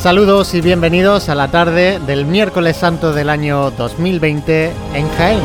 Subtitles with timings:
[0.00, 5.40] Saludos y bienvenidos a la tarde del miércoles santo del año 2020 en Jaén.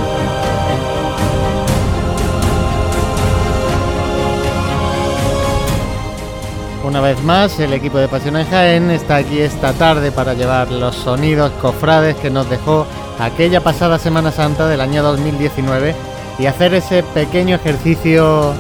[6.85, 10.71] Una vez más, el equipo de Pasión en Jaén está aquí esta tarde para llevar
[10.71, 12.87] los sonidos cofrades que nos dejó
[13.19, 15.93] aquella pasada Semana Santa del año 2019
[16.39, 18.53] y hacer ese pequeño ejercicio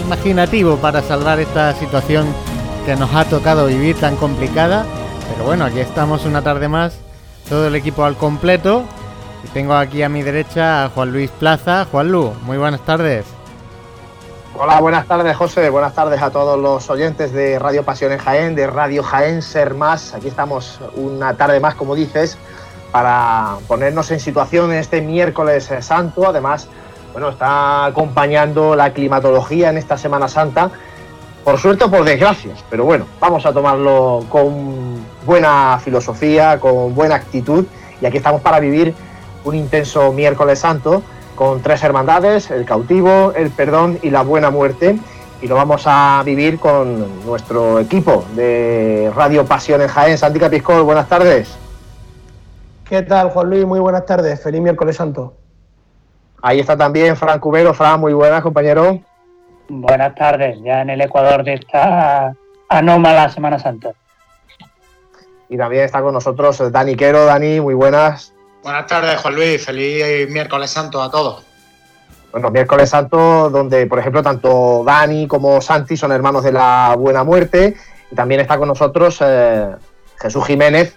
[0.00, 2.28] imaginativo para salvar esta situación
[2.86, 4.86] que nos ha tocado vivir tan complicada
[5.32, 6.98] pero bueno, aquí estamos una tarde más,
[7.48, 8.84] todo el equipo al completo.
[9.44, 11.86] Y tengo aquí a mi derecha a Juan Luis Plaza.
[11.90, 13.26] Juan Lu, muy buenas tardes.
[14.56, 18.54] Hola, buenas tardes José, buenas tardes a todos los oyentes de Radio Pasión en Jaén,
[18.54, 20.14] de Radio Jaén Ser Más.
[20.14, 22.38] Aquí estamos una tarde más, como dices,
[22.92, 26.28] para ponernos en situación este miércoles santo.
[26.28, 26.68] Además,
[27.12, 30.70] bueno, está acompañando la climatología en esta Semana Santa
[31.44, 37.16] por suerte o por desgracia, pero bueno, vamos a tomarlo con buena filosofía, con buena
[37.16, 37.66] actitud
[38.00, 38.94] y aquí estamos para vivir
[39.44, 41.02] un intenso miércoles santo
[41.34, 44.96] con tres hermandades, el cautivo, el perdón y la buena muerte
[45.42, 50.16] y lo vamos a vivir con nuestro equipo de Radio Pasión en Jaén.
[50.16, 51.54] Santi Capiscol, buenas tardes.
[52.88, 53.66] ¿Qué tal, Juan Luis?
[53.66, 54.42] Muy buenas tardes.
[54.42, 55.34] Feliz miércoles santo.
[56.40, 57.74] Ahí está también Fran Cubero.
[57.74, 59.00] Fran, muy buenas, compañero.
[59.68, 62.34] Buenas tardes, ya en el Ecuador de esta
[62.68, 63.92] anómala Semana Santa.
[65.48, 67.24] Y también está con nosotros Dani Quero.
[67.24, 68.34] Dani, muy buenas.
[68.62, 69.64] Buenas tardes, Juan Luis.
[69.64, 71.44] Feliz miércoles santo a todos.
[72.32, 77.24] Bueno, miércoles santo, donde, por ejemplo, tanto Dani como Santi son hermanos de la Buena
[77.24, 77.76] Muerte.
[78.10, 79.70] Y también está con nosotros eh,
[80.20, 80.96] Jesús Jiménez,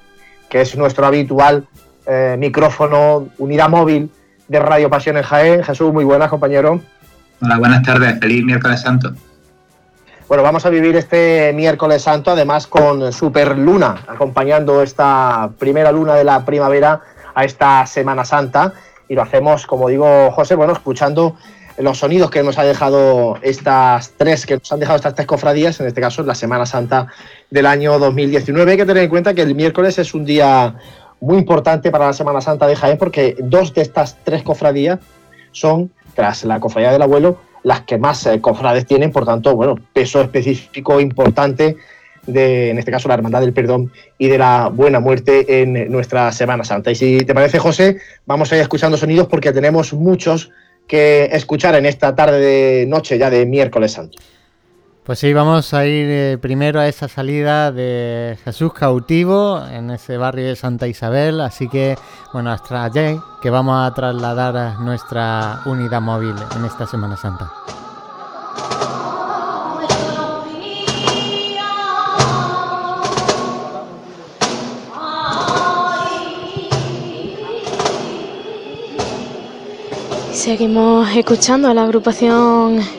[0.50, 1.68] que es nuestro habitual
[2.06, 4.10] eh, micrófono, unidad móvil
[4.48, 5.64] de Radio Pasión en Jaén.
[5.64, 6.82] Jesús, muy buenas, compañero.
[7.40, 8.20] Hola, buenas tardes.
[8.20, 9.14] Feliz miércoles santo.
[10.28, 16.16] Bueno, vamos a vivir este miércoles santo además con Super Luna, acompañando esta primera luna
[16.16, 17.00] de la primavera
[17.36, 18.74] a esta Semana Santa.
[19.08, 21.38] Y lo hacemos, como digo, José, bueno, escuchando
[21.78, 25.80] los sonidos que nos ha dejado estas tres, que nos han dejado estas tres cofradías,
[25.80, 27.08] en este caso la Semana Santa
[27.52, 28.72] del año 2019.
[28.72, 30.74] Hay que tener en cuenta que el miércoles es un día
[31.22, 35.00] muy importante para la Semana Santa de Jaén, porque dos de estas tres cofradías
[35.52, 39.76] son tras la cofradía del abuelo, las que más eh, cofrades tienen, por tanto, bueno,
[39.94, 41.78] peso específico importante
[42.26, 46.32] de, en este caso, la Hermandad del Perdón y de la Buena Muerte en nuestra
[46.32, 46.90] Semana Santa.
[46.90, 50.50] Y si te parece, José, vamos a ir escuchando sonidos porque tenemos muchos
[50.88, 54.18] que escuchar en esta tarde de noche ya de miércoles santo.
[55.08, 60.18] Pues sí, vamos a ir eh, primero a esa salida de Jesús cautivo en ese
[60.18, 61.98] barrio de Santa Isabel, así que
[62.34, 67.50] bueno, hasta allí que vamos a trasladar a nuestra unidad móvil en esta Semana Santa.
[80.34, 82.97] Seguimos escuchando a la agrupación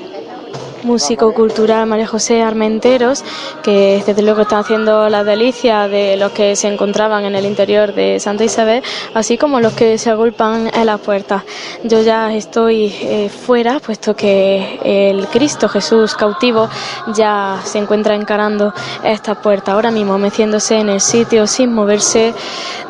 [0.82, 3.24] músico cultural María José Armenteros,
[3.62, 7.94] que desde luego está haciendo la delicia de los que se encontraban en el interior
[7.94, 8.82] de Santa Isabel,
[9.14, 11.42] así como los que se agolpan en las puertas.
[11.82, 16.68] Yo ya estoy eh, fuera, puesto que el Cristo Jesús cautivo
[17.14, 18.72] ya se encuentra encarando
[19.02, 22.34] esta puerta, ahora mismo meciéndose en el sitio sin moverse,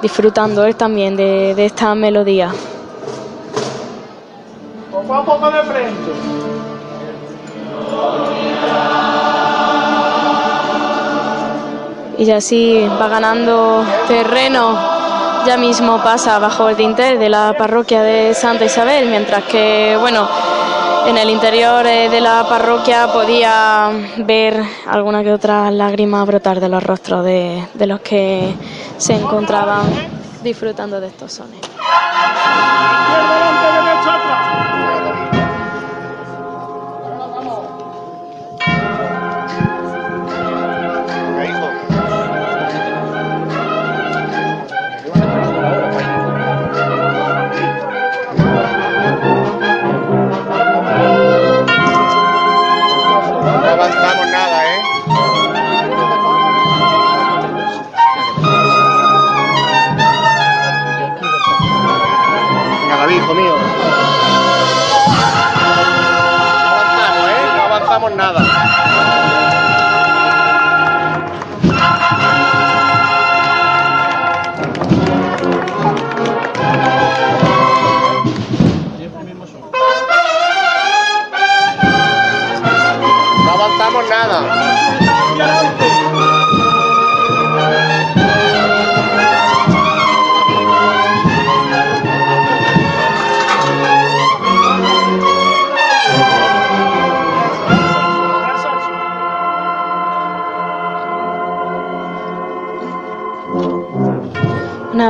[0.02, 2.52] disfrutando él también de, de esta melodía.
[4.90, 6.37] Poco a poco de frente.
[12.18, 14.76] Y así va ganando terreno.
[15.46, 20.28] Ya mismo pasa bajo el dintel de la parroquia de Santa Isabel, mientras que, bueno,
[21.06, 26.68] en el interior eh, de la parroquia podía ver alguna que otra lágrima brotar de
[26.68, 28.52] los rostros de, de los que
[28.98, 29.86] se encontraban
[30.42, 31.60] disfrutando de estos sones.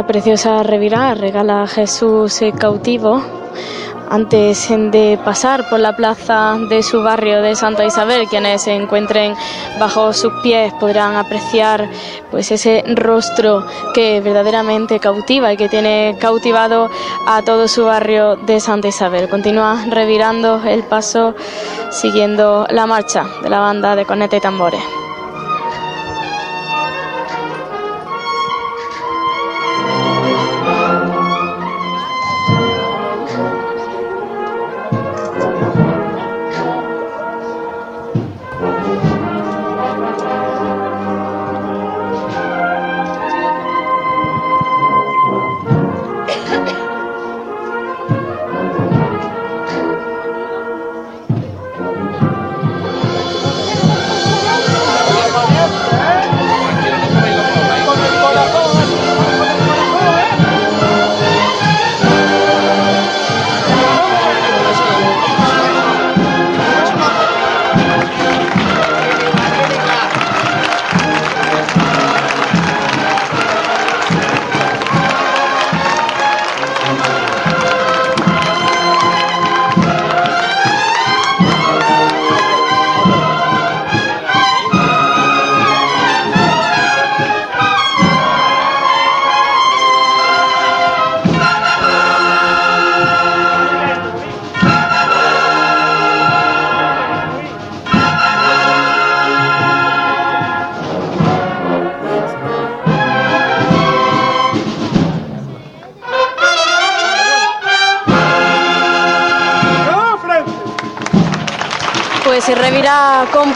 [0.06, 3.22] Preciosa revirá regala a Jesús cautivo
[4.10, 9.34] antes de pasar por la plaza de su barrio de Santa Isabel, quienes se encuentren
[9.78, 11.88] bajo sus pies podrán apreciar
[12.30, 16.88] pues ese rostro que verdaderamente cautiva y que tiene cautivado
[17.26, 19.28] a todo su barrio de Santa Isabel.
[19.28, 21.34] Continúa revirando el paso
[21.90, 25.07] siguiendo la marcha de la banda de corneta y tambores.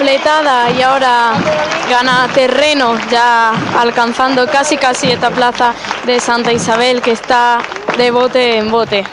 [0.03, 1.35] Completada y ahora
[1.89, 7.61] gana terreno ya alcanzando casi casi esta plaza de Santa Isabel que está
[7.97, 9.05] de bote en bote.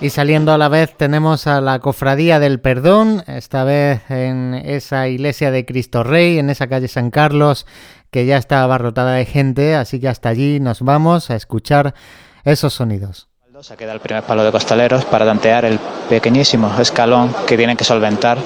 [0.00, 5.08] Y saliendo a la vez tenemos a la Cofradía del Perdón, esta vez en esa
[5.08, 7.66] iglesia de Cristo Rey, en esa calle San Carlos,
[8.10, 11.94] que ya está abarrotada de gente, así que hasta allí nos vamos a escuchar
[12.42, 13.28] esos sonidos.
[13.62, 15.78] Se queda el primer palo de costaleros para tantear el
[16.10, 18.36] pequeñísimo escalón que tienen que solventar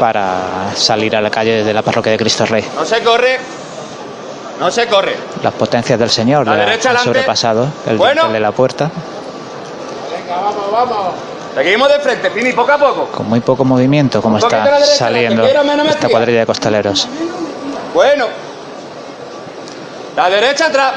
[0.00, 2.64] para salir a la calle desde la parroquia de Cristo Rey.
[2.74, 3.38] No se corre,
[4.58, 5.14] no se corre.
[5.44, 8.28] Las potencias del Señor le han sobrepasado el bueno.
[8.30, 8.90] de la puerta.
[10.10, 11.14] Venga, vamos, vamos.
[11.54, 13.06] Seguimos de frente, Fini, poco a poco.
[13.12, 17.06] Con muy poco movimiento, como está derecha, saliendo esta cuadrilla de costaleros.
[17.94, 18.26] Bueno.
[20.16, 20.94] La derecha atrás.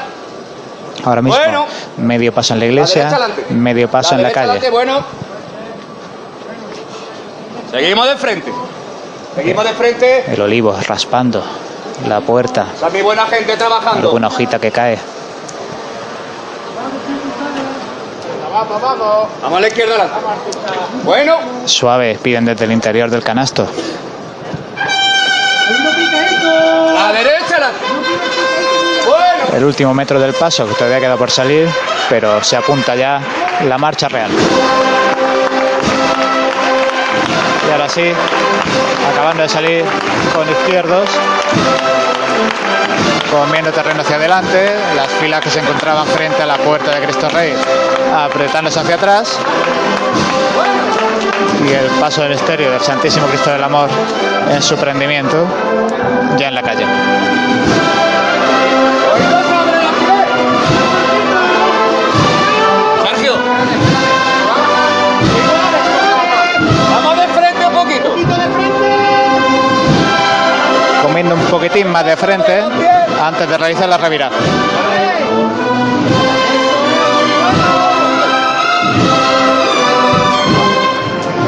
[1.04, 1.66] Ahora mismo, bueno.
[1.98, 4.70] medio paso en la iglesia, la medio paso la en la calle.
[4.70, 5.04] Bueno.
[7.70, 8.52] Seguimos de frente.
[9.34, 10.32] Seguimos de frente.
[10.32, 11.42] El olivo raspando
[12.08, 12.66] la puerta.
[12.74, 14.08] Esa es mi buena gente trabajando.
[14.08, 14.98] Alguna hojita que cae.
[18.52, 19.28] Vamos, vamos.
[19.42, 20.20] Vamos a la izquierda adelante.
[21.02, 21.38] Bueno.
[21.64, 23.66] Suave, piden desde el interior del canasto.
[26.94, 27.43] La derecha.
[29.54, 31.68] El último metro del paso que todavía queda por salir,
[32.08, 33.20] pero se apunta ya
[33.68, 34.30] la marcha real.
[37.66, 38.12] Y ahora sí,
[39.12, 39.84] acabando de salir
[40.34, 41.08] con izquierdos,
[43.30, 47.28] comiendo terreno hacia adelante, las filas que se encontraban frente a la puerta de Cristo
[47.28, 47.54] Rey
[48.16, 49.38] apretándose hacia atrás
[51.66, 53.88] y el paso del estéreo del Santísimo Cristo del Amor
[54.50, 55.46] en su prendimiento
[56.36, 56.86] ya en la calle.
[71.54, 72.64] Poquitín más de frente
[73.22, 74.36] antes de realizar la revirada.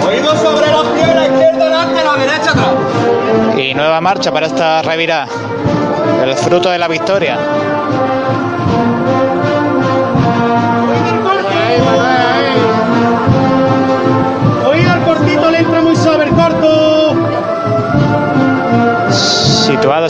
[0.06, 3.56] Oídos sobre la izquierda delante, la derecha atrás.
[3.56, 5.26] Y nueva marcha para esta revirada.
[6.22, 7.36] El fruto de la victoria.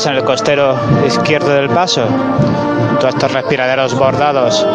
[0.05, 4.67] En el costero izquierdo del paso, junto a estos respiraderos bordados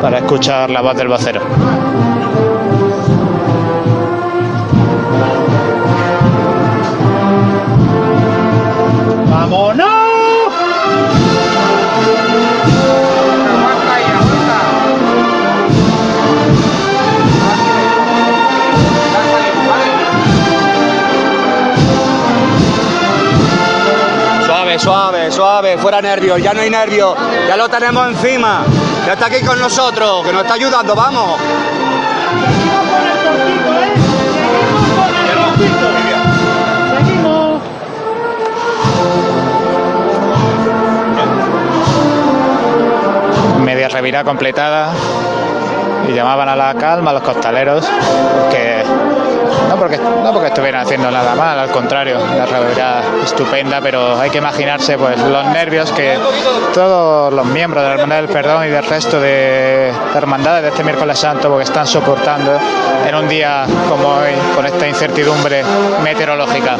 [0.00, 1.40] para escuchar la voz del vocero.
[25.56, 27.16] Fuera nervios, ya no hay nervios,
[27.48, 28.62] ya lo tenemos encima,
[29.06, 31.40] ya está aquí con nosotros, que nos está ayudando, vamos.
[43.60, 44.92] Media revira completada
[46.06, 47.88] y llamaban a la calma los costaleros
[48.50, 48.84] que
[49.68, 54.30] no porque, no porque estuvieran haciendo nada mal, al contrario, la realidad estupenda, pero hay
[54.30, 56.18] que imaginarse pues los nervios que
[56.74, 60.84] todos los miembros de la Hermandad del Perdón y del resto de hermandades de este
[60.84, 62.58] miércoles santo porque están soportando
[63.06, 65.64] en un día como hoy con esta incertidumbre
[66.02, 66.76] meteorológica.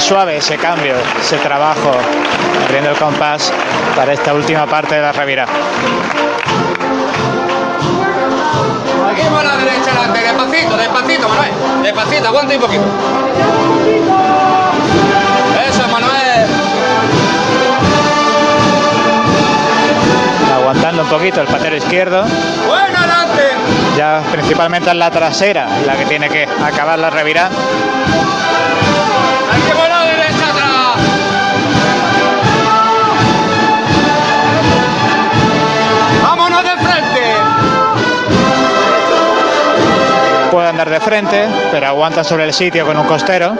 [0.00, 1.92] Muy, suave ese cambio, ese trabajo,
[2.64, 3.52] abriendo el compás
[3.94, 5.44] para esta última parte de la revira.
[9.14, 11.50] Seguimos a la derecha, adelante, despacito, despacito, Manuel.
[11.82, 12.84] Despacito, aguanta un poquito.
[15.68, 16.46] Eso, Manuel.
[20.54, 22.24] Aguantando un poquito el patero izquierdo.
[22.66, 23.50] Bueno, adelante.
[23.98, 27.50] Ya principalmente en la trasera, la que tiene que acabar la revira.
[40.70, 43.56] Andar de frente, pero aguanta sobre el sitio con un costero.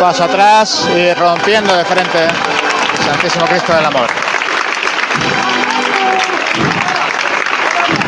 [0.00, 2.28] Paso atrás y rompiendo de frente
[3.04, 4.06] Santísimo Cristo del Amor.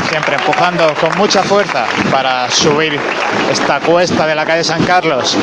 [0.09, 3.01] Siempre empujando con mucha fuerza para subir
[3.51, 5.37] esta cuesta de la calle San Carlos.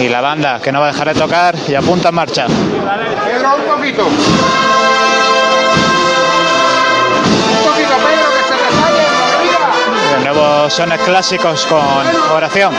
[0.00, 2.46] Y la banda que no va a dejar de tocar y apunta en marcha.
[2.46, 4.04] Pedro, un poquito.
[4.04, 4.16] Un
[7.64, 9.04] poquito, Pedro, que se te sale.
[10.18, 11.80] De nuevo sones clásicos con
[12.34, 12.74] oración.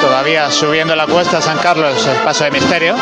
[0.00, 2.94] Todavía subiendo la cuesta San Carlos, el paso de misterio.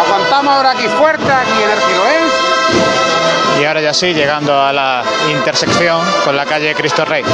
[0.00, 2.17] Aguantamos ahora aquí fuerte, aquí en el Giroén.
[3.60, 7.24] Y ahora ya sí, llegando a la intersección con la calle Cristo Rey.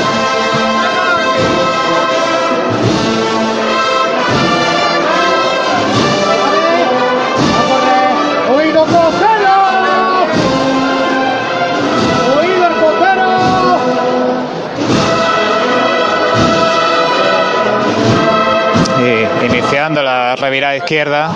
[19.42, 21.30] Iniciando la revirada izquierda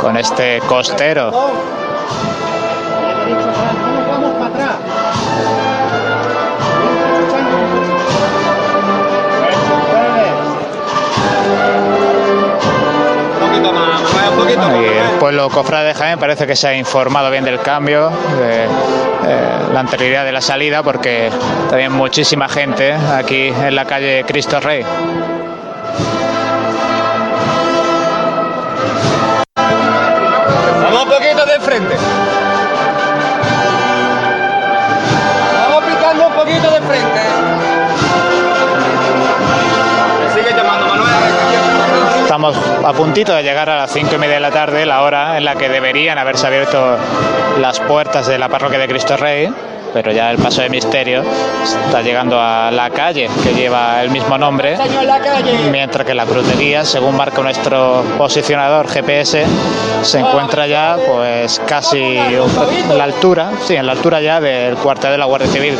[0.00, 1.30] con este costero.
[14.38, 18.64] Y el pueblo cofrade de Jaén parece que se ha informado bien del cambio, de
[18.64, 18.68] eh,
[19.72, 21.30] la anterioridad de la salida, porque
[21.68, 24.84] también muchísima gente aquí en la calle Cristo Rey.
[42.38, 45.36] Estamos a puntito de llegar a las cinco y media de la tarde, la hora
[45.36, 46.96] en la que deberían haberse abierto
[47.60, 49.52] las puertas de la parroquia de Cristo Rey,
[49.92, 51.24] pero ya el paso de misterio
[51.64, 54.78] está llegando a la calle que lleva el mismo nombre,
[55.72, 56.26] mientras que la
[56.56, 59.44] guía, según marca nuestro posicionador GPS,
[60.02, 65.10] se encuentra ya pues casi en la altura, sí, en la altura ya del cuartel
[65.10, 65.74] de la Guardia Civil.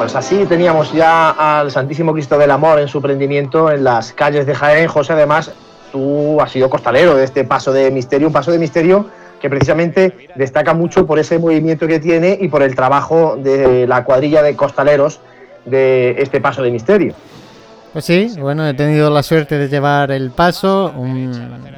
[0.00, 4.46] Pues así teníamos ya al Santísimo Cristo del Amor en su prendimiento en las calles
[4.46, 4.88] de Jaén.
[4.88, 5.52] José, además,
[5.92, 9.04] tú has sido costalero de este paso de misterio, un paso de misterio
[9.42, 14.02] que precisamente destaca mucho por ese movimiento que tiene y por el trabajo de la
[14.04, 15.20] cuadrilla de costaleros
[15.66, 17.12] de este paso de misterio.
[17.92, 20.94] Pues sí, bueno, he tenido la suerte de llevar el paso.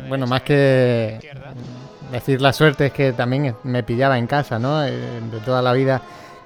[0.08, 1.18] bueno, más que
[2.12, 4.84] decir la suerte es que también me pillaba en casa, ¿no?
[4.84, 4.92] Eh,
[5.28, 6.00] De toda la vida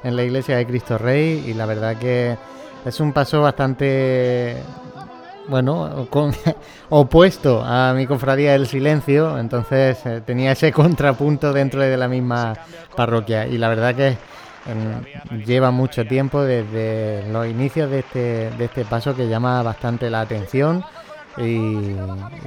[0.06, 2.36] en la iglesia de Cristo Rey y la verdad que
[2.84, 4.56] es un paso bastante
[5.48, 6.08] bueno,
[6.88, 12.54] opuesto a mi cofradía del silencio, entonces eh, tenía ese contrapunto dentro de la misma
[12.94, 14.08] parroquia y la verdad que
[14.66, 20.08] em, lleva mucho tiempo desde los inicios de este, de este paso que llama bastante
[20.08, 20.84] la atención
[21.36, 21.94] y,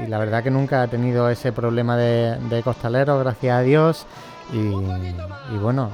[0.08, 4.08] la verdad que nunca ha tenido ese problema de, de costaleros, gracias a Dios.
[4.52, 5.92] Y bueno,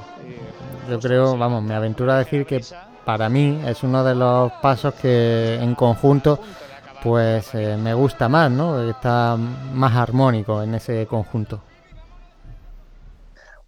[0.88, 2.60] yo creo, vamos, me aventuro a decir que
[3.04, 6.40] para mí es uno de los pasos que en conjunto
[7.02, 8.90] pues eh, me gusta más, ¿no?
[8.90, 11.60] Está más armónico en ese conjunto.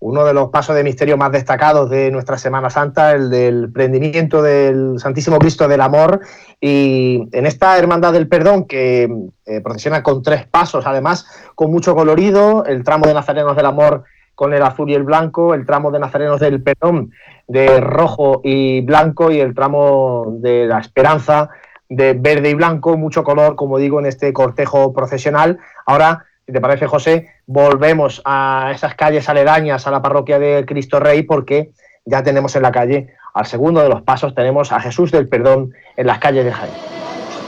[0.01, 4.43] Uno de los pasos de misterio más destacados de nuestra Semana Santa, el del prendimiento
[4.43, 6.21] del Santísimo Cristo del Amor.
[6.61, 9.09] Y en esta Hermandad del Perdón, que
[9.45, 11.27] eh, procesiona con tres pasos, además,
[11.57, 14.05] con mucho colorido, el tramo de Nazarenos del Amor
[14.39, 17.11] con el azul y el blanco, el tramo de Nazarenos del Perdón
[17.49, 21.51] de rojo y blanco y el tramo de la Esperanza
[21.89, 25.59] de verde y blanco, mucho color, como digo, en este cortejo procesional.
[25.87, 31.01] Ahora, si te parece, José, volvemos a esas calles aledañas a la parroquia de Cristo
[31.01, 31.73] Rey, porque
[32.05, 35.73] ya tenemos en la calle, al segundo de los pasos, tenemos a Jesús del Perdón
[35.97, 36.75] en las calles de Jaén.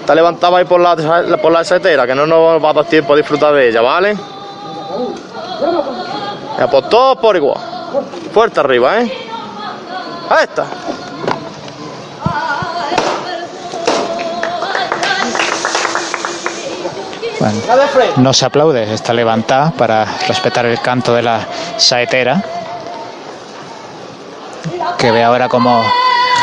[0.05, 0.96] Te levantaba ahí por la,
[1.40, 4.16] por la setera, que no nos va a dar tiempo a disfrutar de ella, ¿vale?
[6.68, 7.58] Todos por igual.
[8.32, 9.12] Fuerte arriba, ¿eh?
[10.28, 10.66] Ahí está.
[18.16, 21.46] no se aplaude, está levantada para respetar el canto de la
[21.78, 22.42] saetera,
[24.98, 25.82] que ve ahora como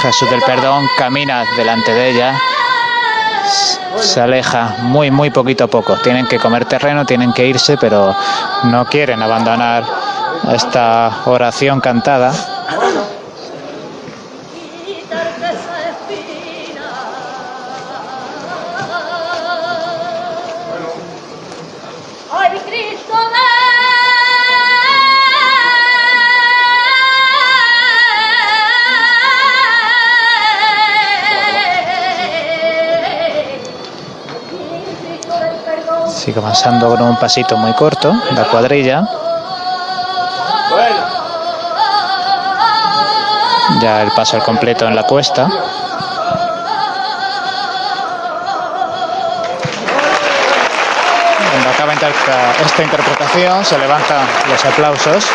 [0.02, 2.40] Jesús del Perdón camina delante de ella,
[4.00, 5.96] se aleja muy, muy poquito a poco.
[5.98, 8.16] Tienen que comer terreno, tienen que irse, pero
[8.66, 9.84] no quieren abandonar
[10.54, 12.32] esta oración cantada.
[36.28, 39.08] Sigue avanzando con un pasito muy corto, la cuadrilla.
[43.80, 45.48] Ya el paso al completo en la cuesta.
[51.50, 55.26] Cuando acaba esta interpretación se levantan los aplausos.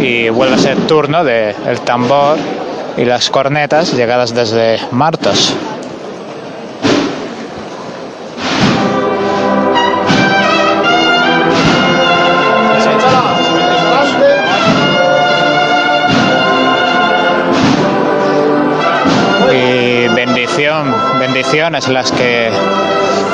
[0.00, 2.38] Y vuelve a ser turno del tambor
[2.96, 5.54] y las cornetas llegadas desde Martos.
[19.52, 22.50] Y bendición, bendiciones las que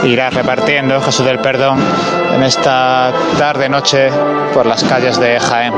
[0.05, 1.79] irá repartiendo Jesús del Perdón
[2.35, 4.11] en esta tarde noche
[4.55, 5.75] por las calles de Jaén.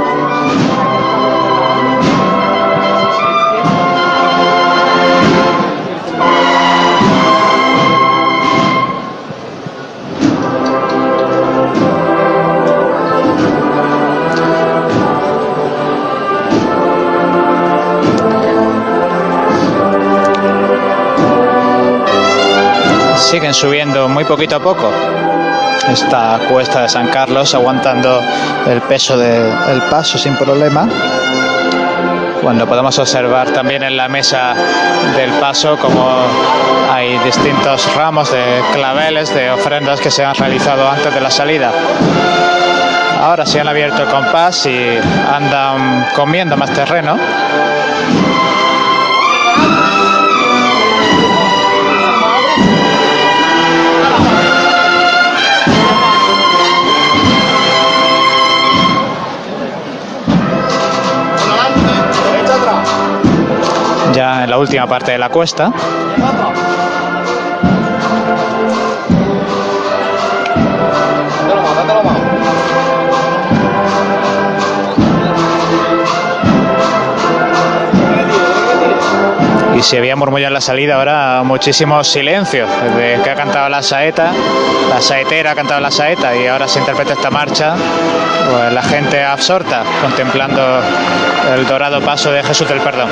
[23.31, 24.90] Siguen subiendo muy poquito a poco
[25.88, 28.21] esta cuesta de San Carlos, aguantando
[28.66, 30.88] el peso del paso sin problema.
[32.43, 34.53] Cuando podemos observar también en la mesa
[35.14, 36.12] del paso como
[36.93, 41.71] hay distintos ramos de claveles, de ofrendas que se han realizado antes de la salida.
[43.23, 44.99] Ahora se han abierto el compás y
[45.33, 47.16] andan comiendo más terreno.
[64.44, 65.72] En la última parte de la cuesta.
[79.81, 82.66] y si había murmullo en la salida, ahora muchísimo silencio.
[82.66, 84.31] Desde que ha cantado la saeta,
[84.90, 87.76] la saetera ha cantado la saeta y ahora se interpreta esta marcha,
[88.50, 90.83] pues la gente absorta contemplando
[91.55, 93.09] el dorado paso de Jesús del Perdón.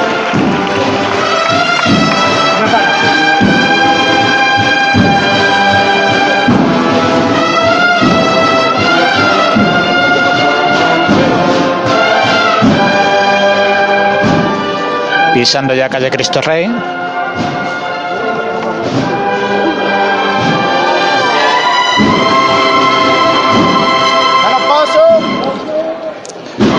[15.39, 16.69] Pisando ya calle Cristo Rey.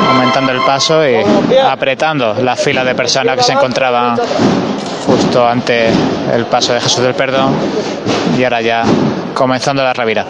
[0.09, 1.23] aumentando el paso y
[1.57, 4.17] apretando la fila de personas que se encontraban
[5.07, 5.87] justo ante
[6.33, 7.53] el paso de Jesús del Perdón
[8.37, 8.83] y ahora ya
[9.33, 10.25] comenzando la revira.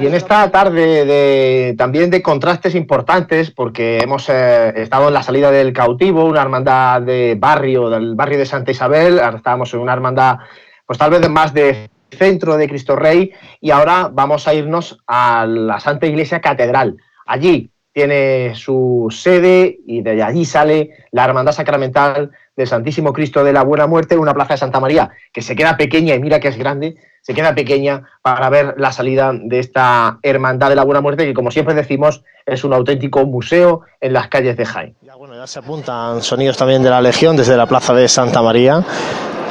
[0.00, 5.22] Y en esta tarde de, también de contrastes importantes, porque hemos eh, estado en la
[5.22, 9.80] salida del cautivo, una hermandad de barrio, del barrio de Santa Isabel, ahora estábamos en
[9.80, 10.38] una hermandad,
[10.86, 15.46] pues tal vez más de centro de Cristo Rey, y ahora vamos a irnos a
[15.46, 16.96] la Santa Iglesia Catedral.
[17.26, 23.52] Allí tiene su sede y de allí sale la Hermandad Sacramental del Santísimo Cristo de
[23.52, 26.48] la Buena Muerte, una plaza de Santa María que se queda pequeña y mira que
[26.48, 31.00] es grande, se queda pequeña para ver la salida de esta Hermandad de la Buena
[31.00, 34.96] Muerte, que como siempre decimos es un auténtico museo en las calles de Jaén.
[35.02, 38.40] Ya, bueno, ya se apuntan sonidos también de la Legión desde la plaza de Santa
[38.42, 38.82] María,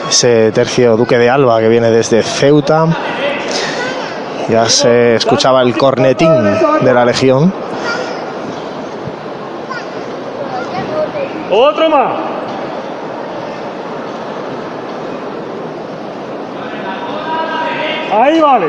[0.10, 2.88] ese tercio Duque de Alba que viene desde Ceuta.
[4.50, 6.32] Ya se escuchaba el cornetín
[6.82, 7.54] de la Legión.
[11.52, 12.37] Otro más.
[18.12, 18.68] Ahí vale.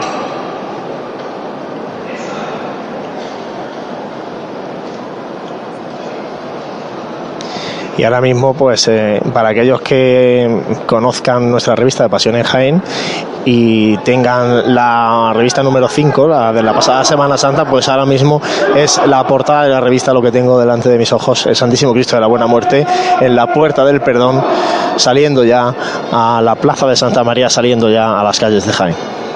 [7.98, 12.82] Y ahora mismo, pues eh, para aquellos que conozcan nuestra revista de Pasión en Jaén
[13.44, 18.40] y tengan la revista número 5, la de la pasada Semana Santa, pues ahora mismo
[18.76, 21.92] es la portada de la revista lo que tengo delante de mis ojos, el Santísimo
[21.92, 22.86] Cristo de la Buena Muerte,
[23.20, 24.44] en la Puerta del Perdón,
[24.94, 25.74] saliendo ya
[26.12, 29.27] a la Plaza de Santa María, saliendo ya a las calles de Jaén.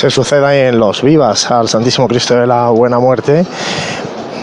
[0.00, 3.44] Se suceda en los vivas al Santísimo Cristo de la Buena Muerte.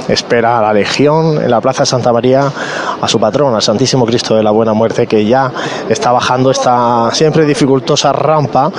[0.08, 2.52] Espera a la Legión en la Plaza Santa María
[3.02, 5.52] a su patrón, al Santísimo Cristo de la Buena Muerte, que ya
[5.90, 8.72] está bajando esta siempre dificultosa rampa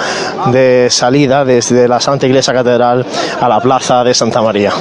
[0.53, 3.05] de salida desde la Santa Iglesia Catedral
[3.41, 4.73] a la Plaza de Santa María.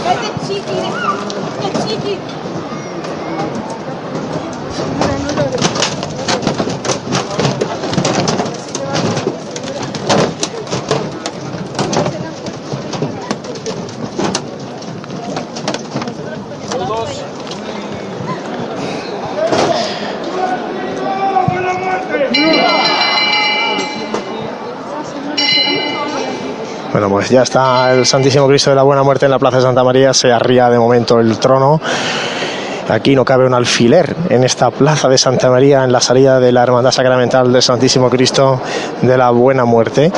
[26.98, 29.63] Bueno, pues ya está el Santísimo Cristo de la Buena Muerte en la Plaza de
[29.63, 31.82] Santa María, se arría de momento el trono.
[32.88, 36.54] Aquí no cabe un alfiler en esta plaza de Santa María, en la salida de
[36.54, 38.62] la Hermandad Sacramental del Santísimo Cristo
[39.02, 40.10] de la Buena Muerte.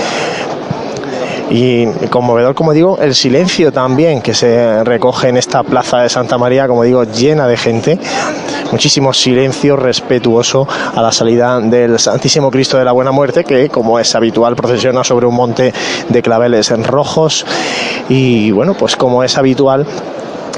[1.50, 6.38] Y conmovedor, como digo, el silencio también que se recoge en esta plaza de Santa
[6.38, 8.00] María, como digo, llena de gente.
[8.72, 14.00] Muchísimo silencio respetuoso a la salida del Santísimo Cristo de la Buena Muerte, que, como
[14.00, 15.74] es habitual, procesiona sobre un monte
[16.08, 17.46] de claveles en rojos.
[18.10, 19.88] Y bueno, pues como es habitual,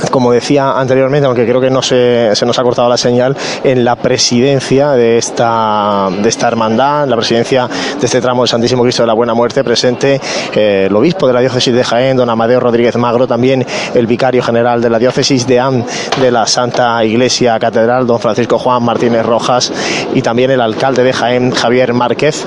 [0.09, 3.95] como decía anteriormente, aunque creo que no se, nos ha cortado la señal, en la
[3.95, 7.67] presidencia de esta, de esta hermandad, en la presidencia
[7.99, 10.19] de este tramo del Santísimo Cristo de la Buena Muerte, presente
[10.53, 14.41] eh, el obispo de la diócesis de Jaén, don Amadeo Rodríguez Magro, también el vicario
[14.43, 15.85] general de la diócesis de AN
[16.19, 19.71] de la Santa Iglesia Catedral, don Francisco Juan Martínez Rojas,
[20.13, 22.45] y también el alcalde de Jaén, Javier Márquez,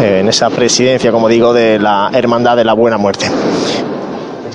[0.00, 3.30] eh, en esa presidencia, como digo, de la Hermandad de la Buena Muerte.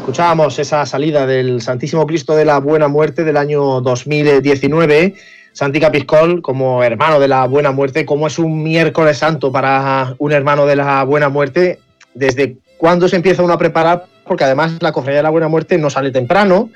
[0.01, 5.13] Escuchábamos esa salida del Santísimo Cristo de la Buena Muerte del año 2019.
[5.53, 10.31] Santi Capiscol, como hermano de la Buena Muerte, ¿cómo es un miércoles santo para un
[10.31, 11.79] hermano de la Buena Muerte?
[12.15, 14.05] ¿Desde cuándo se empieza uno a preparar?
[14.25, 16.71] Porque además la Cofradía de la Buena Muerte no sale temprano.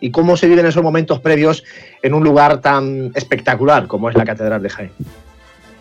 [0.00, 1.64] ¿Y cómo se viven esos momentos previos
[2.00, 4.90] en un lugar tan espectacular como es la Catedral de Jaén?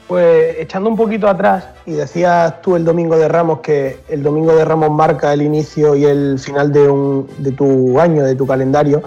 [0.08, 4.56] Pues echando un poquito atrás, y decías tú el Domingo de Ramos que el Domingo
[4.56, 8.48] de Ramos marca el inicio y el final de, un, de tu año, de tu
[8.48, 9.04] calendario,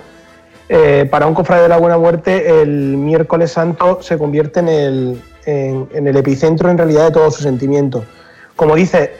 [0.68, 5.22] eh, para un cofrade de la Buena Muerte el miércoles santo se convierte en el,
[5.46, 8.04] en, el epicentro en realidad de todos sus sentimientos.
[8.54, 9.12] Como dice,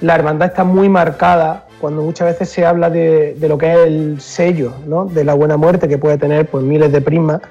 [0.00, 3.78] la hermandad está muy marcada cuando muchas veces se habla de, de lo que es
[3.86, 5.04] el sello ¿no?
[5.04, 7.42] de la Buena Muerte, que puede tener pues, miles de prismas,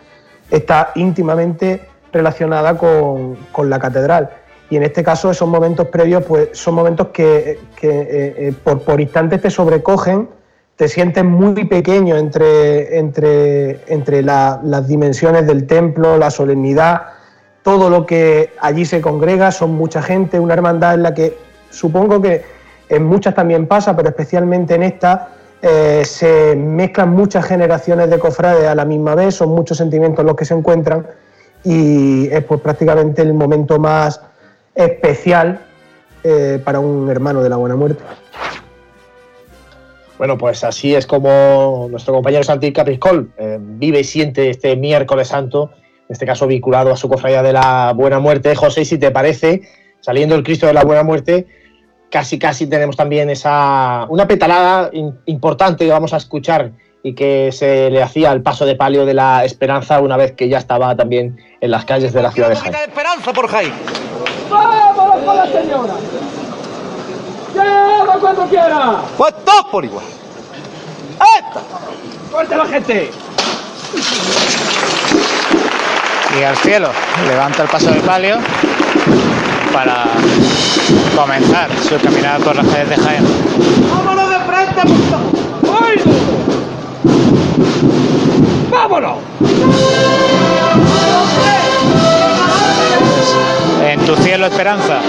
[0.49, 1.81] está íntimamente
[2.11, 4.29] relacionada con, con la catedral.
[4.69, 9.41] Y en este caso esos momentos previos pues, son momentos que, eh, eh, por, instantes
[9.41, 10.27] te sobrecogen,
[10.75, 17.03] te sientes muy pequeño entre, entre, entre la- las dimensiones del templo, la solemnidad,
[17.63, 21.37] todo lo que allí se congrega, son mucha gente, una hermandad en la que
[21.69, 22.43] supongo que
[22.89, 25.29] en muchas también pasa, pero especialmente en esta
[25.61, 30.35] eh, se mezclan muchas generaciones de cofrades a la misma vez, son muchos sentimientos los
[30.35, 31.07] que se encuentran
[31.63, 34.21] y es pues prácticamente el momento más
[34.73, 35.59] especial
[36.23, 38.03] eh, para un hermano de la buena muerte.
[40.17, 45.27] Bueno, pues así es como nuestro compañero Santi Capriscol eh, vive y siente este miércoles
[45.27, 48.55] santo, en este caso vinculado a su cofradía de la Buena Muerte.
[48.55, 49.61] José, si te parece,
[49.99, 51.45] saliendo el Cristo de la Buena Muerte,
[52.09, 54.89] casi casi tenemos también esa una petalada
[55.25, 56.71] importante que vamos a escuchar
[57.03, 60.49] y que se le hacía al paso de palio de la Esperanza una vez que
[60.49, 62.75] ya estaba también en las calles de la ciudad de Jaén.
[62.75, 63.73] Esperanza por Jaén.
[64.49, 65.93] ¡Vámonos con la señora!
[67.53, 69.01] ¡Llega cuando quiera!
[69.17, 70.05] Pues todos por igual.
[72.31, 73.11] ¡Fuerte la gente!
[76.39, 76.89] y al cielo.
[77.27, 78.37] Levanta el paso de palio
[79.73, 80.05] para
[81.15, 83.25] comenzar su caminata por las calles de Jaén.
[83.89, 86.46] ¡Vámonos de frente, por favor!
[88.71, 89.17] ¡Vámonos!
[93.83, 94.99] En tu cielo, esperanza.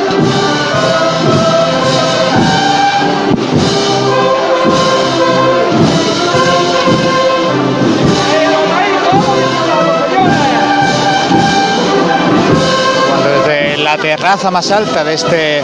[13.08, 15.62] Cuando desde la terraza más alta de este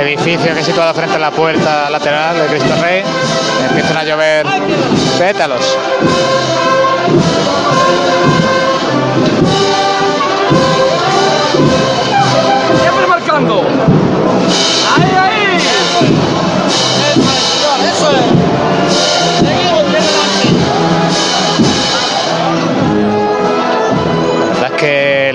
[0.00, 3.02] edificio que es situado frente a la puerta lateral de Cristo Rey
[3.68, 4.46] empiezan a llover
[5.18, 5.76] pétalos.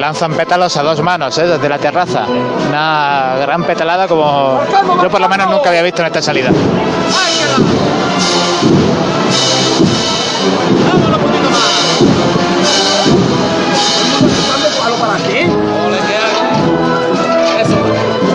[0.10, 1.46] Lanzan pétalos a dos manos, ¿eh?
[1.46, 2.26] desde la terraza.
[2.68, 4.60] Una gran petalada como
[5.04, 6.50] yo por lo menos nunca había visto en esta salida.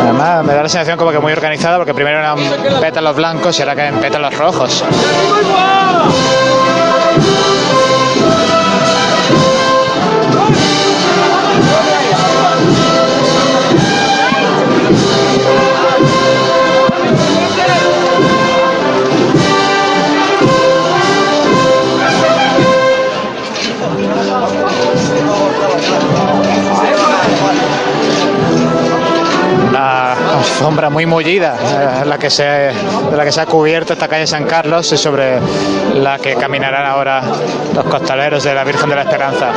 [0.01, 2.39] Además me da la sensación como que muy organizada porque primero eran
[2.81, 4.85] pétalos blancos y ahora caen pétalos rojos.
[31.07, 34.93] Mullida eh, la que se, de la que se ha cubierto esta calle San Carlos
[34.93, 35.39] y sobre
[35.95, 37.23] la que caminarán ahora
[37.75, 39.51] los costaleros de la Virgen de la Esperanza.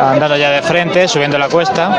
[0.00, 1.98] Andando ya de frente, subiendo la cuesta.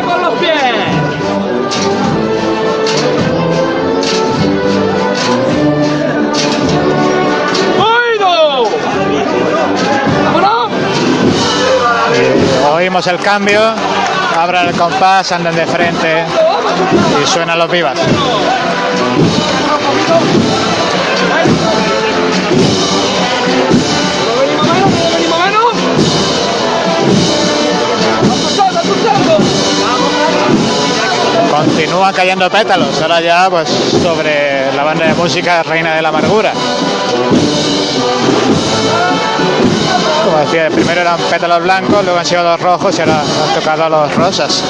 [12.85, 13.59] El cambio,
[14.37, 16.23] abran el compás, andan de frente
[17.21, 17.99] y suenan los vivas.
[31.49, 33.67] Continúan cayendo pétalos, ahora ya pues
[34.01, 36.53] sobre la banda de música Reina de la Amargura.
[40.25, 43.89] Como decía, primero eran pétalos blancos, luego han sido los rojos y ahora han tocado
[43.89, 44.63] los rosas.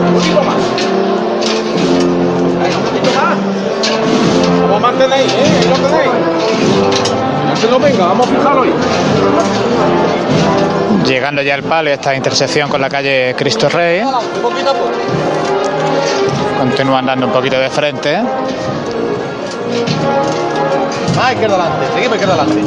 [0.00, 0.56] Un poquito más.
[2.76, 3.36] Un poquito más.
[4.60, 5.26] Vamos a mantener ¿eh?
[5.26, 6.39] Ahí lo tenéis.
[7.68, 8.72] No venga, vamos a fijarlo ahí.
[11.06, 14.02] Llegando ya al palio, esta intersección con la calle Cristo Rey.
[16.58, 18.22] Continúa andando un poquito de frente.
[21.16, 22.64] Más izquierda adelante, seguimos izquierda adelante.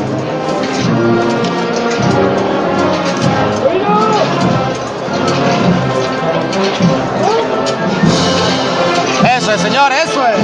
[9.38, 10.38] Eso es, señor, eso es.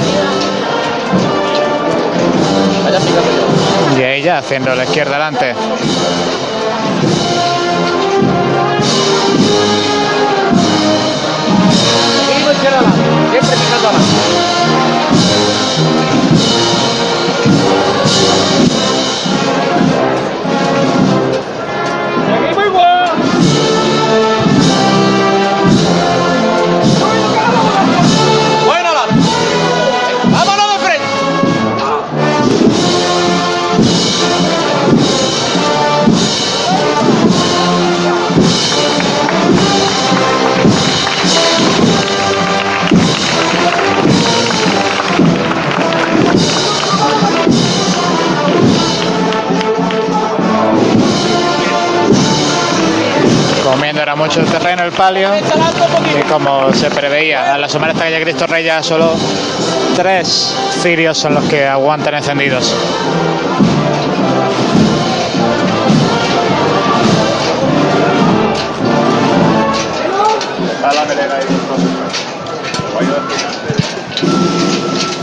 [2.85, 3.68] Fíjate yo.
[3.97, 5.55] Y ella haciendo la izquierda adelante,
[13.31, 14.58] siempre fijando adelante.
[54.29, 55.31] Mucho el terreno, el palio.
[55.35, 59.15] Y como se preveía, al asomar esta calle Cristo Rey ya solo
[59.95, 62.75] tres cirios son los que aguantan encendidos.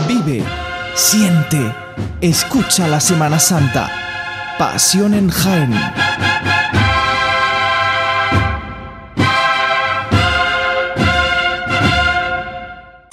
[0.05, 0.43] Vive,
[0.95, 1.73] siente,
[2.19, 3.89] escucha la Semana Santa.
[4.57, 6.06] Pasión en Jaén.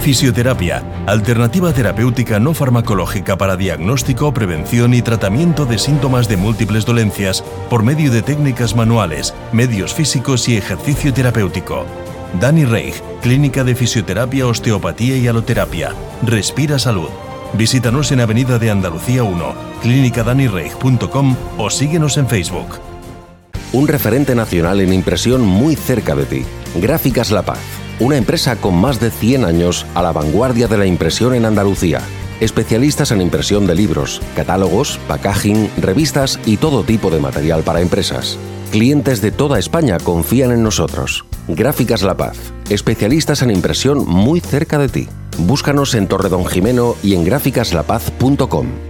[0.00, 7.44] Fisioterapia, alternativa terapéutica no farmacológica para diagnóstico, prevención y tratamiento de síntomas de múltiples dolencias
[7.68, 11.84] por medio de técnicas manuales, medios físicos y ejercicio terapéutico.
[12.40, 15.92] Dani Reich, Clínica de Fisioterapia, Osteopatía y Aloterapia.
[16.22, 17.10] Respira Salud.
[17.52, 22.78] Visítanos en Avenida de Andalucía 1, clínicadanireich.com o síguenos en Facebook.
[23.72, 26.44] Un referente nacional en impresión muy cerca de ti.
[26.76, 27.79] Gráficas La Paz.
[28.00, 32.00] Una empresa con más de 100 años a la vanguardia de la impresión en Andalucía.
[32.40, 38.38] Especialistas en impresión de libros, catálogos, packaging, revistas y todo tipo de material para empresas.
[38.70, 41.26] Clientes de toda España confían en nosotros.
[41.46, 42.38] Gráficas La Paz.
[42.70, 45.08] Especialistas en impresión muy cerca de ti.
[45.36, 48.89] Búscanos en Torredón Jimeno y en gráficaslapaz.com.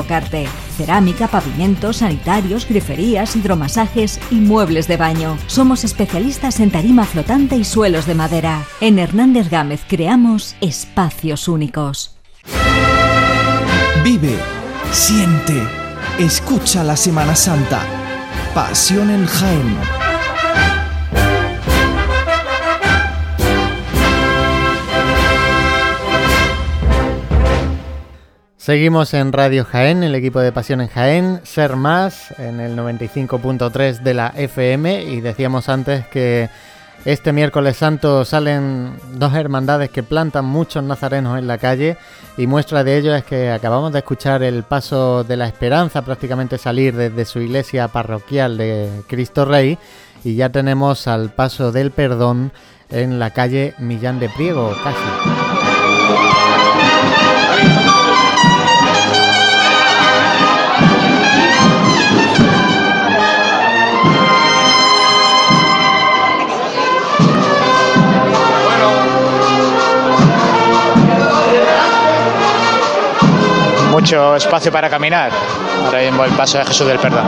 [0.77, 5.37] Cerámica, pavimentos, sanitarios, griferías, hidromasajes y muebles de baño.
[5.47, 8.65] Somos especialistas en tarima flotante y suelos de madera.
[8.79, 12.15] En Hernández Gámez creamos espacios únicos.
[14.03, 14.35] Vive,
[14.91, 15.61] siente,
[16.19, 17.81] escucha la Semana Santa.
[18.53, 20.00] Pasión en Jaén.
[28.61, 34.01] Seguimos en Radio Jaén, el equipo de Pasión en Jaén, Ser Más en el 95.3
[34.01, 36.47] de la FM y decíamos antes que
[37.03, 41.97] este miércoles santo salen dos hermandades que plantan muchos nazarenos en la calle.
[42.37, 46.59] Y muestra de ello es que acabamos de escuchar el paso de la esperanza prácticamente
[46.59, 49.79] salir desde su iglesia parroquial de Cristo Rey.
[50.23, 52.51] Y ya tenemos al paso del perdón
[52.91, 55.01] en la calle Millán de Priego casi.
[74.01, 75.31] Mucho espacio para caminar.
[75.85, 77.27] Ahora mismo el paso de Jesús del Perdón.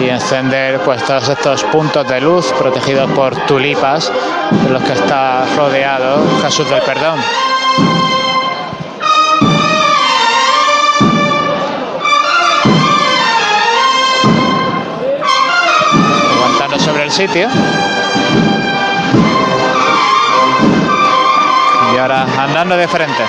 [0.00, 4.10] Y encender pues todos estos puntos de luz protegidos por tulipas
[4.50, 7.20] de los que está rodeado Jesús del Perdón.
[16.34, 17.48] Aguantando sobre el sitio.
[21.94, 23.22] Y ahora andando de frente.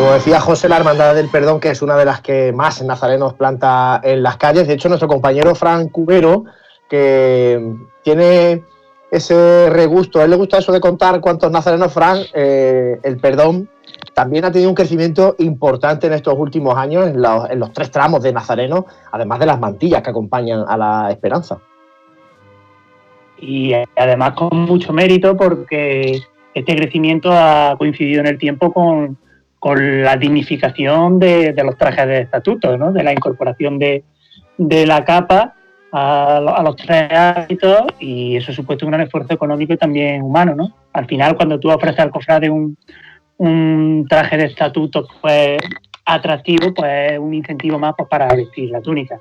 [0.00, 3.34] Como decía José, la Hermandad del Perdón, que es una de las que más nazarenos
[3.34, 4.66] planta en las calles.
[4.66, 6.46] De hecho, nuestro compañero Fran Cubero,
[6.88, 8.64] que tiene
[9.10, 13.68] ese regusto, a él le gusta eso de contar cuántos nazarenos, Fran, eh, el Perdón
[14.14, 17.90] también ha tenido un crecimiento importante en estos últimos años en los, en los tres
[17.90, 21.58] tramos de Nazareno, además de las mantillas que acompañan a la Esperanza.
[23.38, 26.22] y además con mucho mérito porque
[26.54, 29.18] este crecimiento ha coincidido en el tiempo con,
[29.60, 32.92] con la dignificación de, de los trajes de estatuto, ¿no?
[32.92, 34.02] de la incorporación de,
[34.56, 35.54] de la capa
[35.92, 40.54] a, a los tres hábitos y eso supuesto un gran esfuerzo económico y también humano.
[40.56, 40.74] ¿no?
[40.94, 42.76] Al final, cuando tú ofreces al cofrade un,
[43.36, 45.58] un traje de estatuto pues,
[46.06, 49.20] atractivo, pues es un incentivo más pues, para vestir la túnica.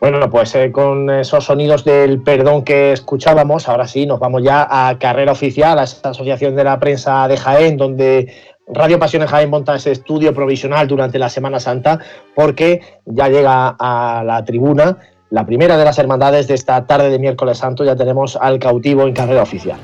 [0.00, 4.66] Bueno, pues eh, con esos sonidos del perdón que escuchábamos, ahora sí, nos vamos ya
[4.70, 8.32] a Carrera Oficial, a esta asociación de la prensa de Jaén, donde
[8.72, 11.98] Radio Pasiones Jaén monta ese estudio provisional durante la Semana Santa,
[12.34, 14.98] porque ya llega a la tribuna
[15.30, 19.06] la primera de las hermandades de esta tarde de miércoles santo, ya tenemos al cautivo
[19.06, 19.78] en Carrera Oficial.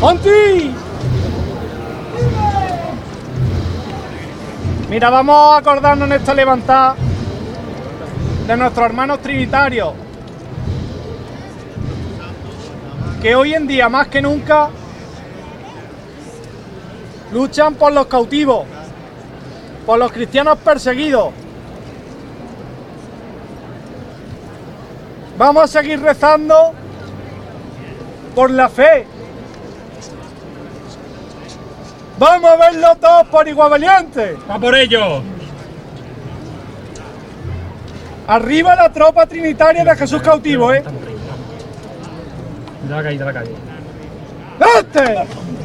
[0.00, 0.74] ¡Monty!
[4.88, 6.96] Mira, vamos a acordarnos en esta levantada
[8.48, 9.92] de nuestros hermanos trinitarios.
[13.22, 14.70] Que hoy en día, más que nunca,
[17.32, 18.66] luchan por los cautivos,
[19.86, 21.30] por los cristianos perseguidos.
[25.38, 26.72] Vamos a seguir rezando
[28.34, 29.06] por la fe,
[32.20, 34.36] ¡Vamos a verlo todos por igual valiente!
[34.48, 35.22] ¡Va por ello!
[38.26, 40.84] Arriba la tropa trinitaria de Jesús cautivo, ¿eh?
[42.86, 43.54] De la calle, de la calle.
[44.78, 45.59] ¡Este!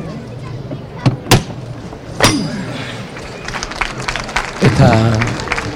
[4.66, 5.12] Esta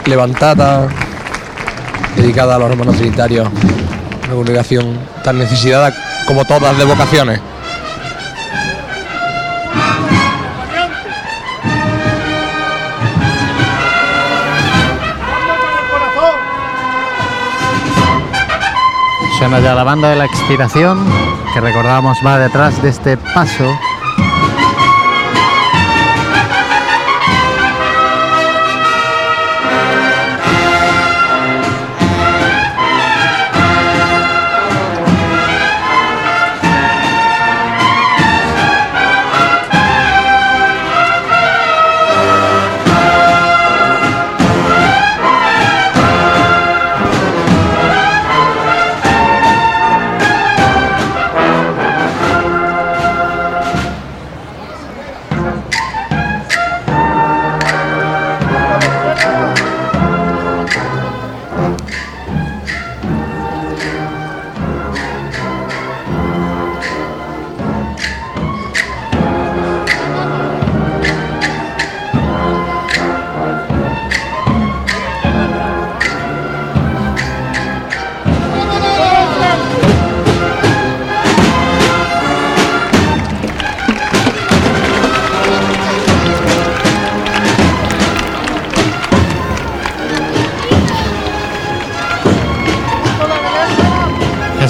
[0.05, 0.87] levantada
[2.15, 3.47] dedicada a los hermanos trinitarios,
[4.25, 5.93] una congregación tan necesitada
[6.27, 7.39] como todas de vocaciones.
[19.37, 21.05] Suena ya la banda de la expiración,
[21.53, 23.79] que recordamos va detrás de este paso.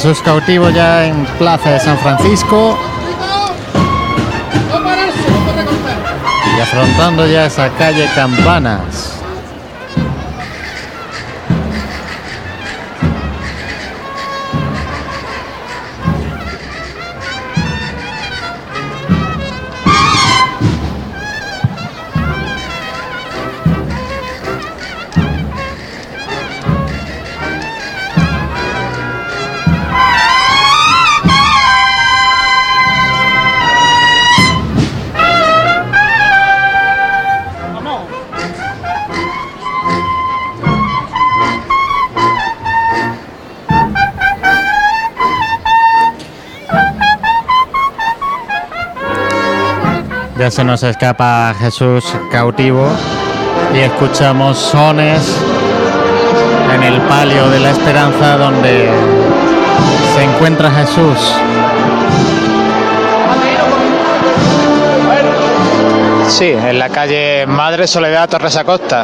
[0.02, 2.80] Jesús cautivo ya en Plaza de San Francisco
[6.58, 9.09] y afrontando ya esa calle Campanas.
[50.50, 52.89] Se nos escapa Jesús cautivo
[53.74, 55.38] y escuchamos sones
[56.74, 58.89] en el palio de la esperanza donde
[60.16, 61.36] se encuentra Jesús.
[66.30, 69.04] Sí, en la calle Madre Soledad Torres Acosta.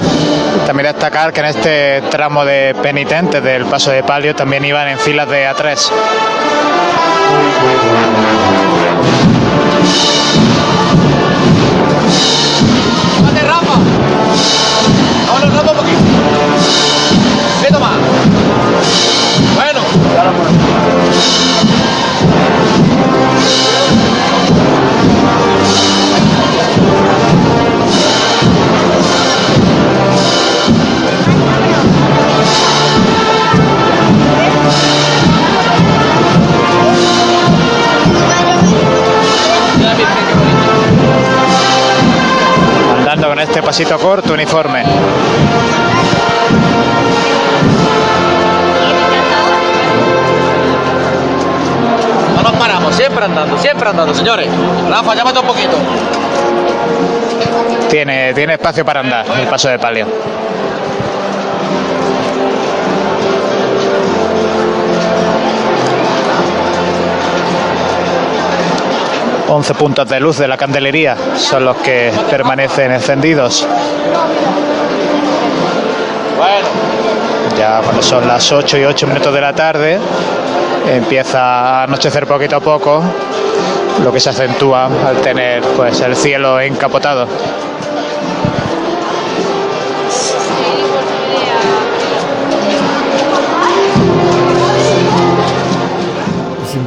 [0.65, 4.97] También destacar que en este tramo de penitentes del paso de palio también iban en
[4.97, 5.91] filas de A3.
[15.45, 15.74] ¡Vámonos,
[43.55, 44.83] este pasito corto, uniforme.
[52.35, 54.49] No nos paramos, siempre andando, siempre andando, señores.
[54.89, 55.77] Rafa, llámate un poquito.
[57.89, 60.05] Tiene, tiene espacio para andar el paso de palio.
[69.47, 73.67] Once puntos de luz de la candelería son los que permanecen encendidos.
[77.57, 79.99] Ya cuando son las 8 y 8 minutos de la tarde,
[80.91, 83.03] empieza a anochecer poquito a poco,
[84.03, 87.27] lo que se acentúa al tener pues el cielo encapotado.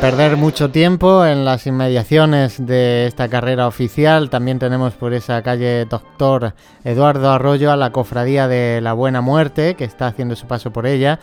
[0.01, 5.85] Perder mucho tiempo en las inmediaciones de esta carrera oficial, también tenemos por esa calle
[5.87, 10.73] Doctor Eduardo Arroyo a la Cofradía de la Buena Muerte, que está haciendo su paso
[10.73, 11.19] por ella.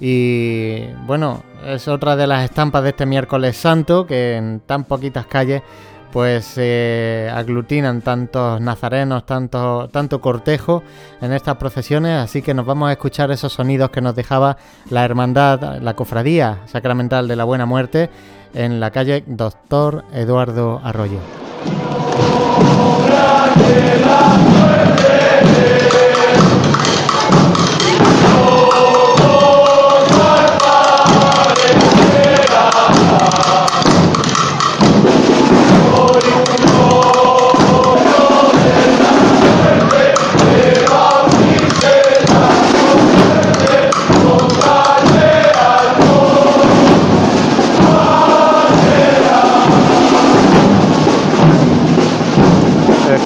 [0.00, 5.26] Y bueno, es otra de las estampas de este miércoles santo, que en tan poquitas
[5.26, 5.62] calles
[6.12, 10.82] pues eh, aglutinan tantos nazarenos, tanto, tanto cortejo
[11.20, 14.56] en estas procesiones, así que nos vamos a escuchar esos sonidos que nos dejaba
[14.90, 18.10] la hermandad, la cofradía sacramental de la Buena Muerte
[18.54, 21.20] en la calle Doctor Eduardo Arroyo.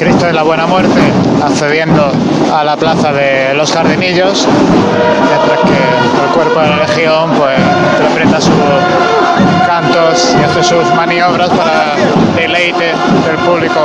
[0.00, 0.98] Cristo de la Buena Muerte
[1.44, 2.10] accediendo
[2.54, 7.58] a la plaza de los Jardinillos, mientras que el cuerpo de la Legión pues
[7.98, 8.54] interpreta sus
[9.66, 11.96] cantos y hace sus maniobras para
[12.34, 12.94] deleite
[13.26, 13.78] del público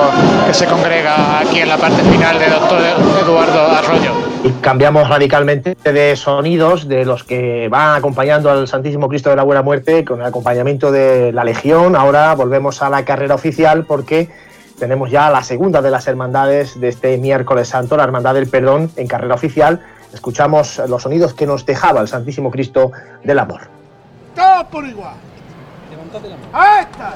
[0.47, 2.81] que se congrega aquí en la parte final de Doctor
[3.21, 4.13] Eduardo Arroyo.
[4.61, 9.63] Cambiamos radicalmente de sonidos de los que van acompañando al Santísimo Cristo de la Buena
[9.63, 11.93] Muerte con el acompañamiento de la Legión.
[11.93, 14.29] Ahora volvemos a la carrera oficial porque
[14.77, 18.91] tenemos ya la segunda de las hermandades de este miércoles santo, la Hermandad del Perdón
[18.95, 19.81] en carrera oficial.
[20.13, 22.91] Escuchamos los sonidos que nos dejaba el Santísimo Cristo
[23.23, 23.61] del Amor.
[24.35, 25.15] Todos por igual.
[25.89, 26.49] Levantate la mano.
[26.53, 27.13] ¡A esta!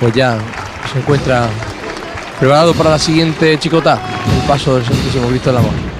[0.00, 0.38] Pues ya
[0.92, 1.48] se encuentra
[2.38, 3.98] preparado para la siguiente chicota,
[4.34, 5.99] el paso del Santísimo Cristo del Amor.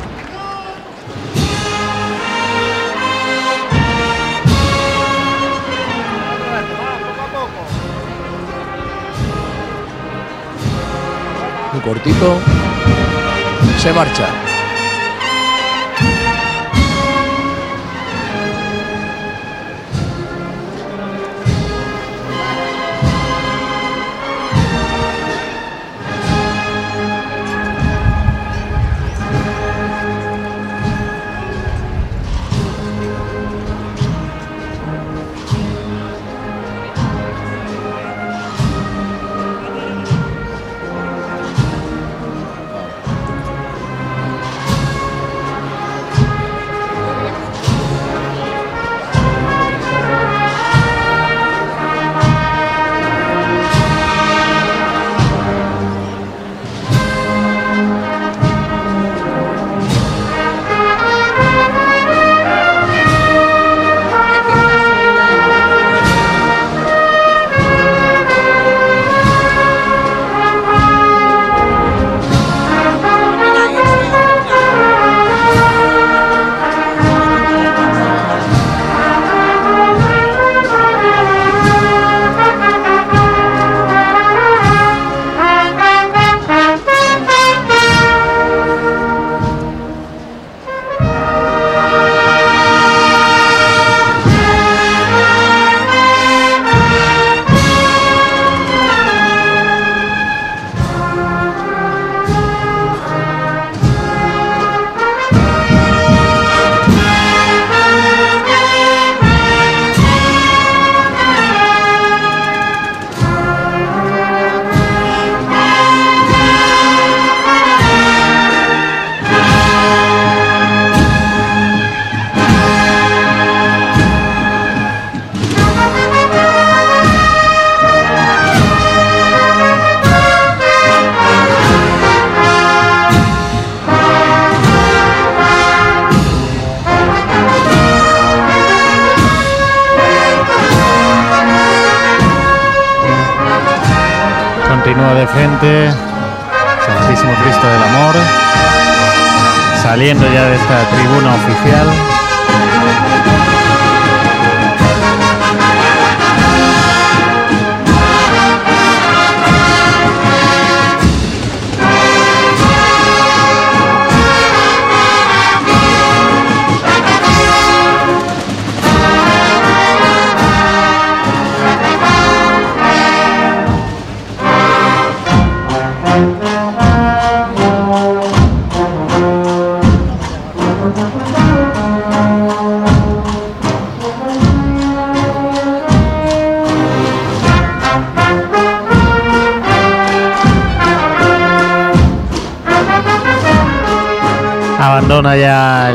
[11.72, 12.38] Muy cortito.
[13.78, 14.49] Se marcha.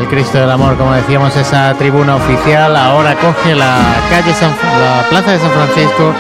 [0.08, 2.76] Cristo del Amor, como decíamos, esa tribuna oficial.
[2.76, 3.78] Ahora coge la
[4.10, 6.14] calle San, la plaza de San Francisco.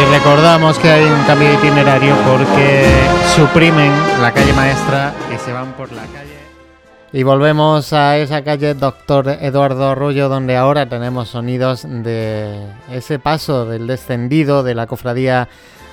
[0.00, 2.86] Y recordamos que hay un cambio de itinerario porque
[3.34, 6.38] suprimen la calle maestra y se van por la calle.
[7.12, 13.64] Y volvemos a esa calle Doctor Eduardo Arroyo, donde ahora tenemos sonidos de ese paso
[13.64, 15.48] del descendido de la cofradía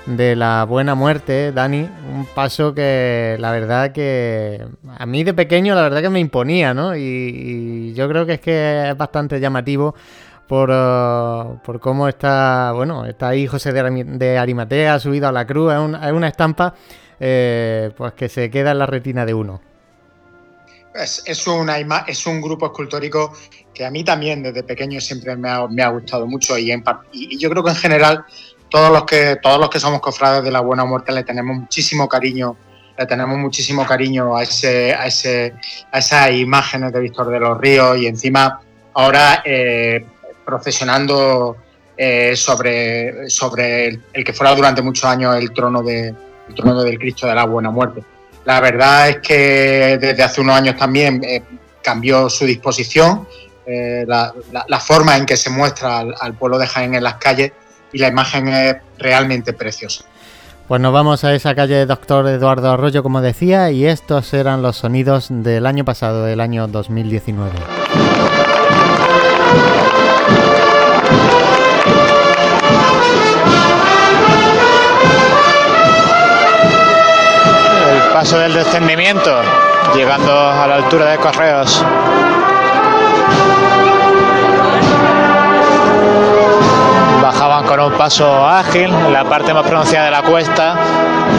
[0.05, 1.89] de la buena muerte, Dani.
[2.13, 4.63] Un paso que la verdad que
[4.97, 6.95] a mí de pequeño la verdad que me imponía, ¿no?
[6.95, 9.95] Y, yo creo que es que es bastante llamativo
[10.47, 15.31] por, uh, por cómo está, bueno, está ahí José de, Ari- de Arimatea subido a
[15.31, 15.73] la cruz.
[15.73, 16.75] Es, es una estampa
[17.19, 19.61] eh, pues que se queda en la retina de uno.
[20.93, 21.77] Es, es, una
[22.07, 23.33] es un grupo escultórico
[23.73, 26.71] que a mí también desde pequeño siempre me ha, me ha gustado mucho y
[27.37, 28.25] yo creo que en general
[28.69, 32.07] todos los que todos los que somos cofrades de la Buena Muerte le tenemos muchísimo
[32.07, 32.57] cariño
[32.97, 35.53] le tenemos muchísimo cariño a ese a ese
[35.91, 38.61] a esas imágenes de Víctor de los Ríos y encima
[38.93, 40.05] ahora eh,
[40.45, 41.57] procesionando
[41.97, 46.13] eh, sobre sobre el, que fuera durante muchos años el trono de
[46.47, 48.03] el trono del Cristo de la Buena Muerte.
[48.45, 51.41] La verdad es que desde hace unos años también eh,
[51.81, 53.27] cambió su disposición,
[53.65, 57.51] eh, la forma en que se muestra al, al pueblo de Jaén en las calles
[57.95, 60.03] y la imagen es realmente preciosa.
[60.67, 64.75] Pues nos vamos a esa calle Doctor Eduardo Arroyo, como decía, y estos eran los
[64.75, 67.51] sonidos del año pasado, del año 2019.
[77.93, 79.41] El paso del descendimiento,
[79.95, 81.85] llegando a la altura de Correos.
[87.75, 90.77] Con un paso ágil en la parte más pronunciada de la cuesta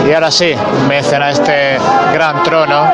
[0.07, 0.55] y ahora sí,
[0.87, 1.79] menciona este
[2.13, 2.93] gran trono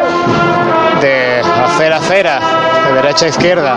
[1.01, 2.40] de acera a acera,
[2.86, 3.76] de derecha a izquierda.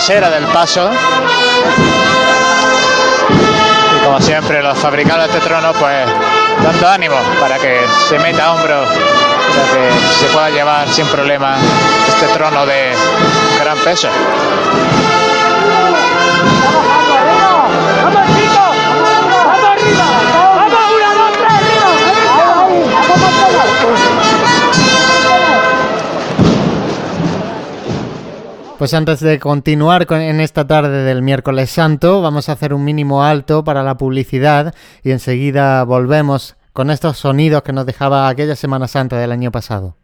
[0.00, 0.90] Trasera del paso.
[3.94, 6.08] Y como siempre, los fabricados de este trono, pues
[6.62, 11.54] dando ánimo para que se meta a hombro, para que se pueda llevar sin problema
[12.08, 12.94] este trono de
[13.60, 14.08] gran peso.
[18.02, 18.70] ¡Vamos, arriba!
[19.50, 20.30] ¡Vamos, arriba!
[28.80, 32.82] Pues antes de continuar con- en esta tarde del miércoles santo, vamos a hacer un
[32.82, 34.74] mínimo alto para la publicidad
[35.04, 39.98] y enseguida volvemos con estos sonidos que nos dejaba aquella Semana Santa del año pasado.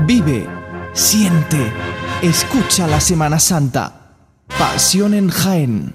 [0.00, 0.48] Vive,
[0.94, 1.72] siente,
[2.22, 4.16] escucha la Semana Santa.
[4.58, 5.94] Pasión en Jaén.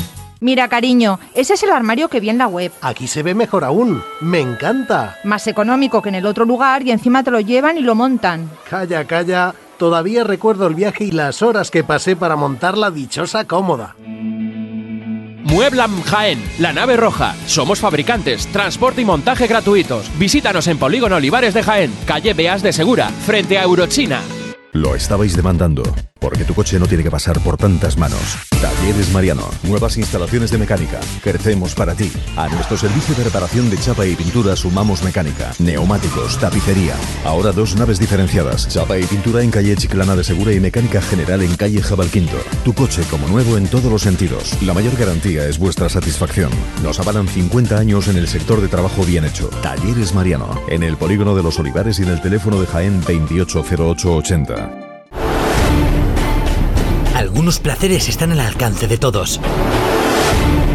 [0.43, 2.71] Mira, cariño, ese es el armario que vi en la web.
[2.81, 4.01] Aquí se ve mejor aún.
[4.21, 5.19] Me encanta.
[5.23, 8.49] Más económico que en el otro lugar y encima te lo llevan y lo montan.
[8.67, 9.53] Calla, calla.
[9.77, 13.95] Todavía recuerdo el viaje y las horas que pasé para montar la dichosa cómoda.
[15.43, 17.35] Mueblam Jaén, La Nave Roja.
[17.45, 20.09] Somos fabricantes, transporte y montaje gratuitos.
[20.17, 24.21] Visítanos en Polígono Olivares de Jaén, calle Beas de Segura, frente a Eurochina.
[24.71, 25.83] Lo estabais demandando,
[26.21, 28.37] porque tu coche no tiene que pasar por tantas manos.
[28.61, 30.99] Talleres Mariano, nuevas instalaciones de mecánica.
[31.23, 32.11] Crecemos para ti.
[32.37, 36.95] A nuestro servicio de reparación de chapa y pintura sumamos mecánica, neumáticos, tapicería.
[37.25, 41.41] Ahora dos naves diferenciadas, chapa y pintura en calle Chiclana de Segura y mecánica general
[41.41, 42.37] en calle Jabalquinto.
[42.63, 44.61] Tu coche como nuevo en todos los sentidos.
[44.61, 46.51] La mayor garantía es vuestra satisfacción.
[46.83, 49.49] Nos avalan 50 años en el sector de trabajo bien hecho.
[49.63, 54.90] Talleres Mariano, en el polígono de los Olivares y en el teléfono de Jaén 280880.
[57.21, 59.39] Algunos placeres están al alcance de todos.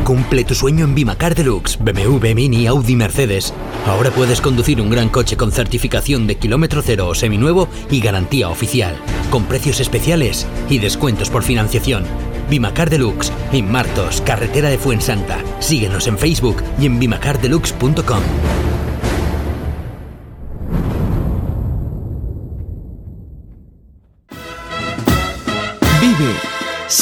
[0.05, 3.53] Cumple tu sueño en Bimacar Deluxe, BMW, Mini, Audi, Mercedes.
[3.85, 8.49] Ahora puedes conducir un gran coche con certificación de kilómetro cero o seminuevo y garantía
[8.49, 8.95] oficial,
[9.29, 12.05] con precios especiales y descuentos por financiación.
[12.49, 15.43] Bimacar Deluxe, en Martos, carretera de Fuensanta.
[15.59, 18.23] Síguenos en Facebook y en bimacardeluxe.com.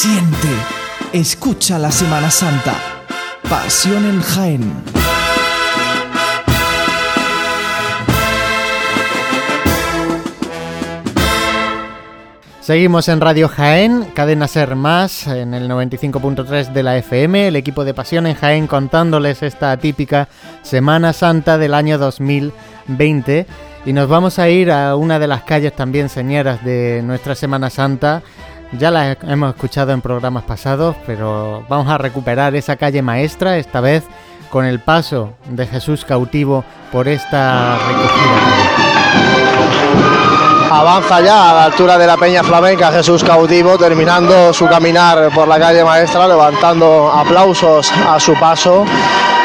[0.04, 0.48] siente,
[1.14, 2.74] escucha la Semana Santa.
[3.48, 4.74] Pasión en Jaén.
[12.60, 17.86] Seguimos en Radio Jaén, cadena Ser Más, en el 95.3 de la FM, el equipo
[17.86, 20.28] de Pasión en Jaén contándoles esta típica
[20.60, 23.46] Semana Santa del año 2020.
[23.86, 27.70] Y nos vamos a ir a una de las calles también señeras de nuestra Semana
[27.70, 28.22] Santa.
[28.78, 33.80] Ya la hemos escuchado en programas pasados, pero vamos a recuperar esa calle maestra, esta
[33.80, 34.04] vez
[34.50, 38.84] con el paso de Jesús cautivo por esta recogida.
[40.70, 45.46] Avanza ya a la altura de la Peña Flamenca Jesús Cautivo, terminando su caminar por
[45.46, 48.84] la calle maestra, levantando aplausos a su paso.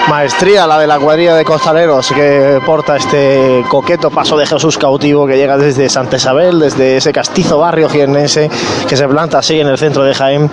[0.09, 5.27] Maestría la de la cuadrilla de costaleros que porta este coqueto paso de Jesús cautivo
[5.27, 8.49] que llega desde Santa Isabel, desde ese castizo barrio jiennense
[8.87, 10.49] que se planta así en el centro de Jaén,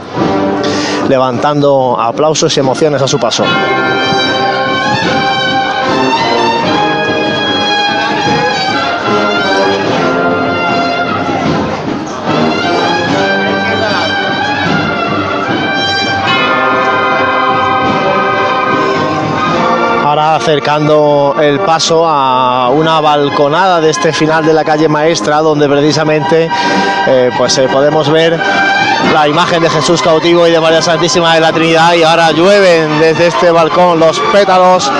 [1.08, 3.44] levantando aplausos y emociones a su paso.
[20.36, 26.48] Acercando el paso a una balconada de este final de la calle maestra, donde precisamente
[27.06, 28.38] eh, pues eh, podemos ver
[29.12, 33.00] la imagen de Jesús cautivo y de María Santísima de la Trinidad y ahora llueven
[33.00, 34.90] desde este balcón los pétalos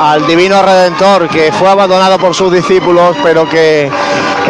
[0.00, 3.90] al Divino Redentor que fue abandonado por sus discípulos pero que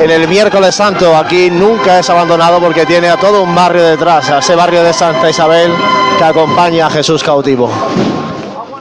[0.03, 4.29] en el miércoles santo aquí nunca es abandonado porque tiene a todo un barrio detrás,
[4.31, 5.73] a ese barrio de Santa Isabel
[6.19, 7.71] que acompaña a Jesús cautivo.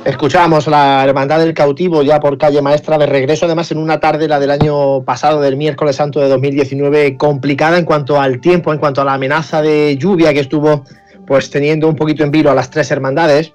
[0.06, 4.28] Escuchamos la Hermandad del Cautivo ya por calle maestra de regreso, además en una tarde,
[4.28, 8.80] la del año pasado, del miércoles santo de 2019, complicada en cuanto al tiempo, en
[8.80, 10.84] cuanto a la amenaza de lluvia que estuvo
[11.26, 13.54] pues teniendo un poquito en vilo a las tres hermandades.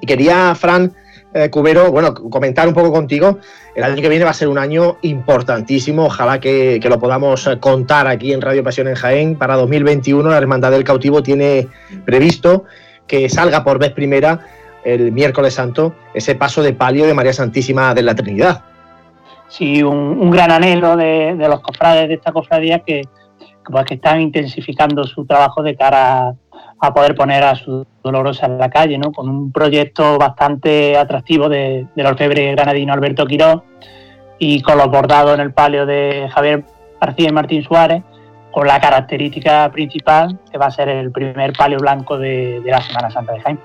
[0.00, 0.94] Y quería, Fran
[1.34, 3.38] eh, Cubero, bueno, comentar un poco contigo.
[3.76, 7.58] El año que viene va a ser un año importantísimo, ojalá que, lo podamos eh,
[7.60, 9.36] contar aquí en Radio Pasión en Jaén.
[9.36, 11.68] Para 2021 la Hermandad del Cautivo tiene
[12.06, 12.64] previsto
[13.06, 14.46] que salga por vez primera
[14.84, 18.62] el miércoles santo ese paso de palio de María Santísima de la Trinidad.
[19.48, 23.02] Sí, un, gran anhelo de, los cofrades de esta cofradía que,
[23.64, 26.34] pues, que están intensificando su trabajo de cara a,
[26.80, 29.12] a, poder poner a su dolorosa en la calle, ¿no?
[29.12, 33.62] con un proyecto bastante atractivo de, del orfebre granadino Alberto Quirós
[34.38, 36.64] y con los bordados en el palio de Javier
[37.00, 38.02] García y Martín Suárez,
[38.50, 42.80] con la característica principal que va a ser el primer palio blanco de, de la
[42.80, 43.60] Semana Santa de Jaime.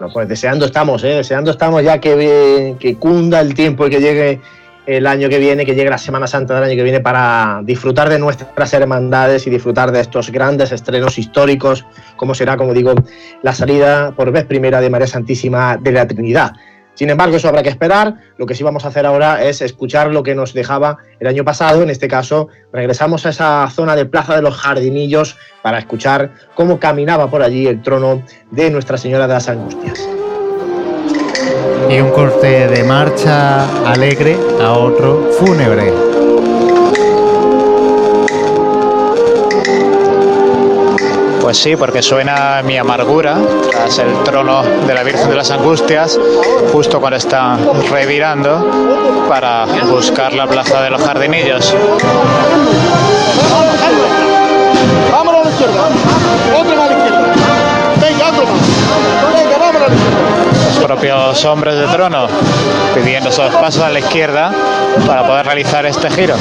[0.00, 1.16] Bueno, pues deseando estamos, ¿eh?
[1.16, 4.40] deseando estamos ya que, que cunda el tiempo y que llegue
[4.86, 8.08] el año que viene, que llegue la Semana Santa del año que viene para disfrutar
[8.08, 11.84] de nuestras hermandades y disfrutar de estos grandes estrenos históricos,
[12.16, 12.94] como será, como digo,
[13.42, 16.52] la salida por vez primera de María Santísima de la Trinidad.
[17.00, 18.16] Sin embargo, eso habrá que esperar.
[18.36, 21.46] Lo que sí vamos a hacer ahora es escuchar lo que nos dejaba el año
[21.46, 21.82] pasado.
[21.82, 26.78] En este caso, regresamos a esa zona de Plaza de los Jardinillos para escuchar cómo
[26.78, 30.06] caminaba por allí el trono de Nuestra Señora de las Angustias.
[31.88, 36.09] Y un corte de marcha alegre a otro fúnebre.
[41.50, 43.36] Pues sí, porque suena mi amargura
[43.72, 46.16] tras el trono de la Virgen de las Angustias,
[46.70, 47.58] justo cuando está
[47.90, 51.74] revirando para buscar la plaza de los jardinillos.
[55.10, 55.88] Vámonos a la izquierda,
[56.56, 57.34] otro más a la izquierda.
[58.00, 59.34] Venga, otro más.
[59.34, 59.90] Venga, vámonos.
[60.66, 62.28] los propios hombres de trono
[62.94, 64.52] pidiendo esos pasos a la izquierda
[65.04, 66.36] para poder realizar este giro.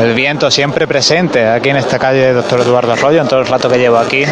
[0.00, 3.68] El viento siempre presente aquí en esta calle Doctor Eduardo Arroyo, en todo el rato
[3.68, 4.24] que llevo aquí.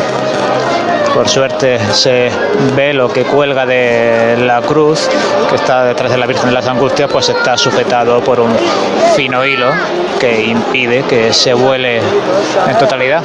[1.14, 2.30] Por suerte se
[2.74, 5.08] ve lo que cuelga de la cruz
[5.48, 8.50] que está detrás de la Virgen de las Angustias, pues está sujetado por un
[9.14, 9.70] fino hilo
[10.18, 13.22] que impide que se vuele en totalidad.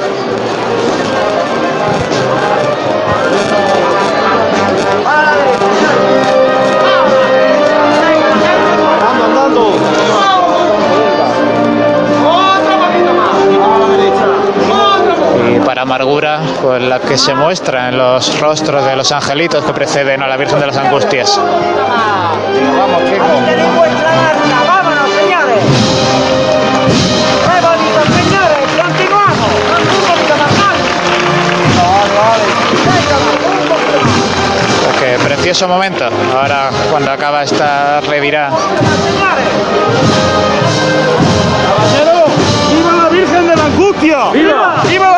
[15.78, 20.20] Para amargura pues la que se muestra en los rostros de los angelitos que preceden
[20.22, 21.38] a la Virgen de las Angustias.
[21.38, 23.02] Vamos,
[24.66, 25.62] vámonos, señores.
[27.44, 28.66] ¡Qué bonito, señores!
[28.82, 29.50] ¡Continuamos!
[29.78, 30.50] ¡Un poquito más
[34.84, 36.08] Pues que precioso momento.
[36.34, 38.50] Ahora cuando acaba esta revirada.
[42.72, 44.30] ¡Viva la Virgen de la Angustia!
[44.32, 44.82] ¡Viva!
[44.88, 45.17] ¡Viva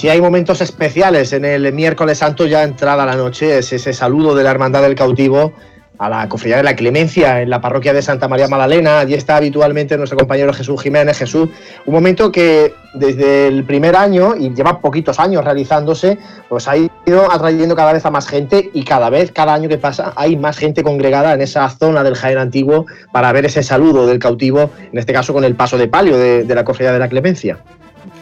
[0.00, 4.34] si hay momentos especiales en el miércoles santo, ya entrada la noche, es ese saludo
[4.34, 5.52] de la Hermandad del Cautivo
[5.98, 9.00] a la Cofradía de la Clemencia en la parroquia de Santa María Magdalena.
[9.00, 11.18] Allí está habitualmente nuestro compañero Jesús Jiménez.
[11.18, 11.50] Jesús,
[11.84, 16.16] un momento que desde el primer año, y lleva poquitos años realizándose,
[16.48, 19.76] pues ha ido atrayendo cada vez a más gente y cada vez, cada año que
[19.76, 24.06] pasa, hay más gente congregada en esa zona del Jaén Antiguo para ver ese saludo
[24.06, 27.00] del cautivo, en este caso con el paso de palio de, de la Cofradía de
[27.00, 27.58] la Clemencia.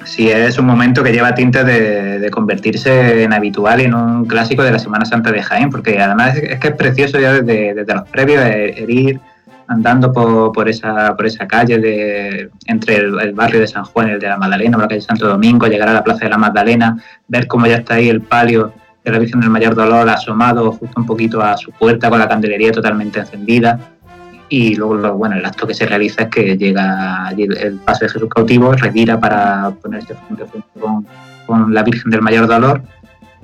[0.09, 4.63] Sí, es un momento que lleva tintes de, convertirse en habitual y en un clásico
[4.63, 8.09] de la Semana Santa de Jaén, porque además es, que es precioso ya desde, los
[8.09, 9.21] previos el, el ir
[9.67, 14.09] andando por, por, esa, por esa calle de, entre el, el, barrio de San Juan
[14.09, 16.31] y el de la Magdalena, por la calle Santo Domingo, llegar a la Plaza de
[16.31, 16.97] la Magdalena,
[17.29, 18.73] ver cómo ya está ahí el palio
[19.05, 22.29] de la Virgen del Mayor Dolor asomado justo un poquito a su puerta con la
[22.29, 23.79] candelería totalmente encendida
[24.49, 28.29] y luego bueno el acto que se realiza es que llega el, paso de Jesús
[28.29, 31.07] cautivo retira para ponerse frente a frente con,
[31.47, 32.83] con, la Virgen del Mayor Dolor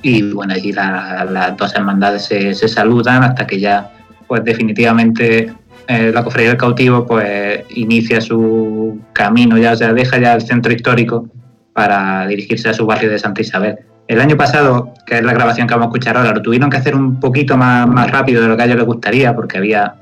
[0.03, 3.91] y bueno allí la, las dos hermandades se, se, saludan hasta que ya
[4.27, 5.53] pues definitivamente
[5.87, 10.43] eh, la cofradía del cautivo pues inicia su camino ya o sea deja ya el
[10.43, 11.29] centro histórico
[11.75, 13.79] para dirigirse a su barrio de Santa Isabel.
[14.07, 16.77] El año pasado, que es la grabación que vamos a escuchar ahora, lo tuvieron que
[16.77, 19.95] hacer un poquito más, más rápido de lo que a ellos les gustaría, porque había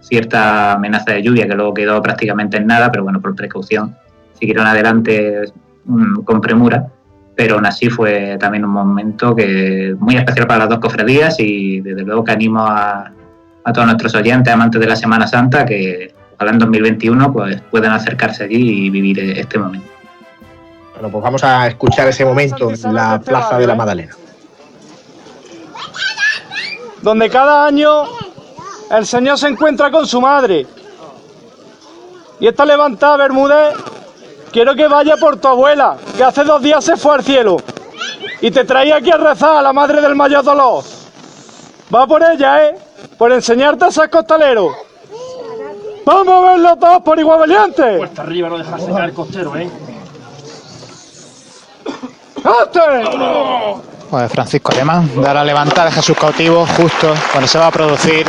[0.00, 3.96] cierta amenaza de lluvia que luego quedó prácticamente en nada, pero bueno, por precaución
[4.38, 5.44] siguieron adelante
[5.86, 6.86] um, con premura.
[7.36, 11.80] Pero aún así fue también un momento que muy especial para las dos cofradías y
[11.80, 13.12] desde luego que animo a,
[13.64, 17.92] a todos nuestros oyentes, amantes de la Semana Santa, que ojalá en 2021 pues, puedan
[17.92, 19.86] acercarse allí y vivir este momento.
[20.92, 24.14] Bueno, pues vamos a escuchar ese momento en la Plaza de la Magdalena.
[27.00, 28.04] Donde cada año
[28.90, 30.66] el Señor se encuentra con su madre.
[32.40, 33.74] Y esta levantada, Bermúdez,
[34.52, 37.58] quiero que vaya por tu abuela, que hace dos días se fue al cielo.
[38.40, 40.82] Y te traía aquí a rezar a la madre del mayor dolor.
[41.94, 42.78] Va por ella, ¿eh?
[43.18, 44.74] Por enseñarte a ser costalero.
[46.04, 48.10] ¡Vamos a verlo todos por igual valiente!
[48.16, 49.70] Arriba no dejarse caer el costero, ¿eh?
[54.28, 58.26] Francisco Alemán da la levantada de Jesús cautivo justo cuando se va a producir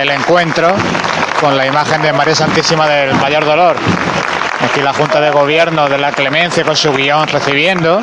[0.00, 0.72] el encuentro
[1.40, 3.76] con la imagen de María Santísima del Mayor Dolor.
[4.64, 8.02] Aquí la Junta de Gobierno de la Clemencia con su guion recibiendo.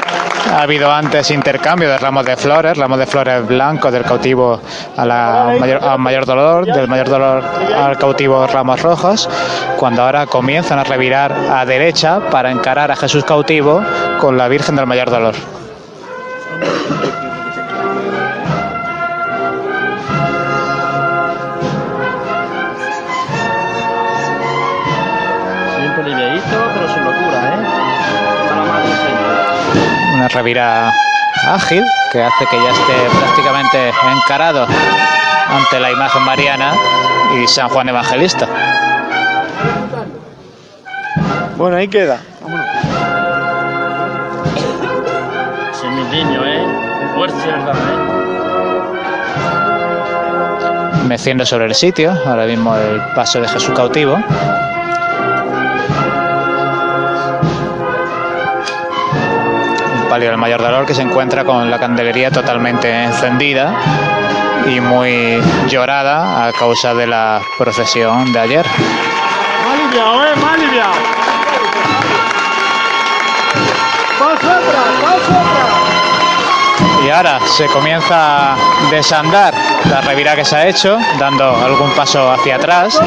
[0.53, 4.61] Ha habido antes intercambio de ramos de flores, ramos de flores blancos del cautivo
[4.95, 7.43] a mayor, al mayor dolor, del mayor dolor
[7.75, 9.29] al cautivo ramos rojos,
[9.77, 13.83] cuando ahora comienzan a revirar a derecha para encarar a Jesús cautivo
[14.21, 15.35] con la Virgen del Mayor Dolor.
[30.27, 30.93] Una revira
[31.47, 34.67] ágil que hace que ya esté prácticamente encarado
[35.47, 36.73] ante la imagen mariana
[37.33, 38.45] y San Juan Evangelista.
[41.55, 42.19] Bueno, ahí queda.
[45.71, 46.65] Sí, mi niño, ¿eh?
[46.65, 46.67] ¿eh?
[51.07, 54.17] Meciendo sobre el sitio, ahora mismo el paso de Jesús cautivo.
[60.17, 63.71] Palio del mayor dolor que se encuentra con la candelería totalmente encendida
[64.65, 68.65] y muy llorada a causa de la procesión de ayer.
[77.05, 78.57] Y ahora se comienza a
[78.89, 79.53] desandar
[79.87, 82.99] la revira que se ha hecho, dando algún paso hacia atrás.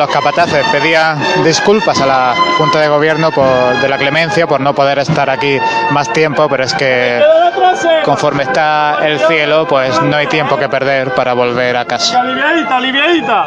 [0.00, 3.46] Los capataces pedían disculpas a la Junta de Gobierno por,
[3.82, 5.58] de la clemencia por no poder estar aquí
[5.90, 7.22] más tiempo, pero es que
[8.02, 12.18] conforme está el cielo, pues no hay tiempo que perder para volver a casa.
[12.18, 13.46] Aliviadita, aliviadita.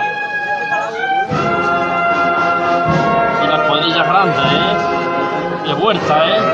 [3.43, 5.67] Y las cuadrillas grandes, ¿eh?
[5.69, 6.52] De vuelta, ¿eh?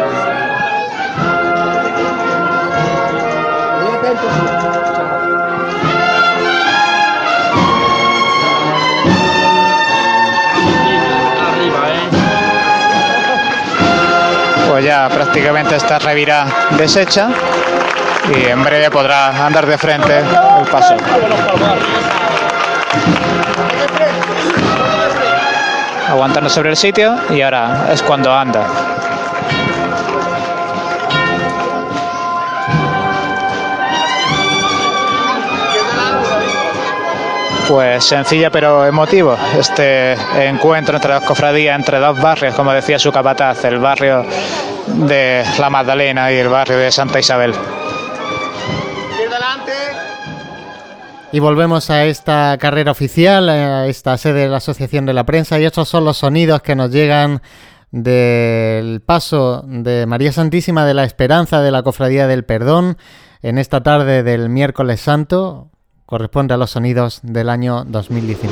[14.82, 17.28] Ya prácticamente está revira deshecha
[18.34, 20.96] y en breve podrá andar de frente el paso.
[26.08, 28.66] Aguantando sobre el sitio y ahora es cuando anda.
[37.70, 43.12] Pues sencilla pero emotivo este encuentro entre dos cofradías, entre dos barrios, como decía su
[43.12, 44.26] capataz, el barrio
[44.88, 47.54] de la Magdalena y el barrio de Santa Isabel.
[51.32, 55.60] Y volvemos a esta carrera oficial, a esta sede de la Asociación de la Prensa,
[55.60, 57.44] y estos son los sonidos que nos llegan
[57.92, 62.98] del paso de María Santísima de la Esperanza de la Cofradía del Perdón
[63.44, 65.70] en esta tarde del miércoles santo.
[66.10, 68.52] Corresponde a los sonidos del año 2019.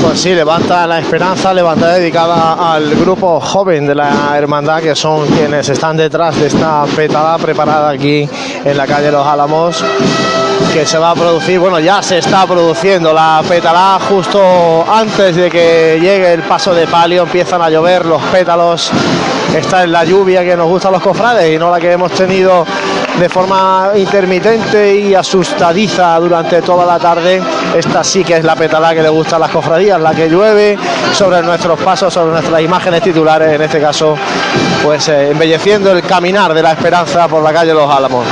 [0.00, 5.26] Pues sí, levanta la esperanza, levanta dedicada al grupo joven de la hermandad, que son
[5.26, 8.28] quienes están detrás de esta petada preparada aquí
[8.64, 9.82] en la calle Los Álamos,
[10.72, 15.50] que se va a producir, bueno, ya se está produciendo la petalá justo antes de
[15.50, 18.92] que llegue el paso de palio, empiezan a llover los pétalos,
[19.56, 22.12] está en la lluvia que nos gusta a los cofrades y no la que hemos
[22.12, 22.64] tenido
[23.18, 27.40] de forma intermitente y asustadiza durante toda la tarde.
[27.76, 30.78] Esta sí que es la petalá que le gusta a las cofradías, la que llueve
[31.12, 34.16] sobre nuestros pasos, sobre nuestras imágenes titulares, en este caso,
[34.82, 38.26] pues eh, embelleciendo el caminar de la esperanza por la calle Los Álamos.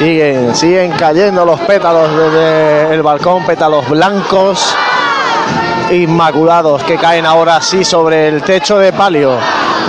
[0.00, 4.74] Siguen, siguen cayendo los pétalos desde el balcón, pétalos blancos
[5.90, 9.36] inmaculados que caen ahora sí sobre el techo de palio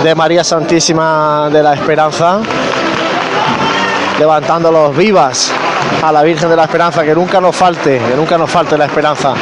[0.04, 2.40] de María Santísima de la Esperanza,
[4.18, 5.50] levantándolos vivas
[6.02, 8.84] a la Virgen de la Esperanza, que nunca nos falte, que nunca nos falte la
[8.84, 9.32] esperanza.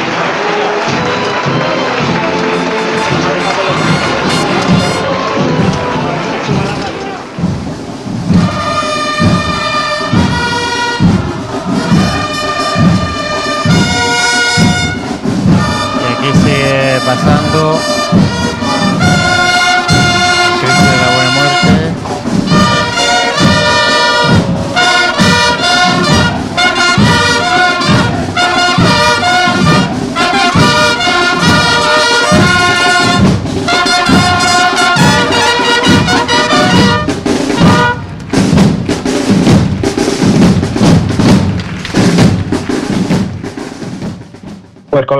[17.11, 18.00] Pasando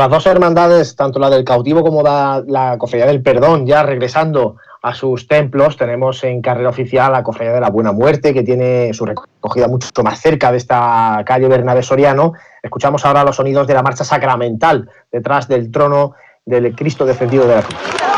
[0.02, 4.56] las dos hermandades, tanto la del cautivo como la, la cofradía del perdón, ya regresando
[4.82, 8.96] a sus templos, tenemos en carrera oficial la cofradía de la Buena Muerte, que tiene
[8.96, 12.34] su recogida mucho más cerca de esta calle Bernabé Soriano.
[12.64, 16.14] Escuchamos ahora los sonidos de la marcha sacramental detrás del trono
[16.46, 18.11] del Cristo defendido de la cruz.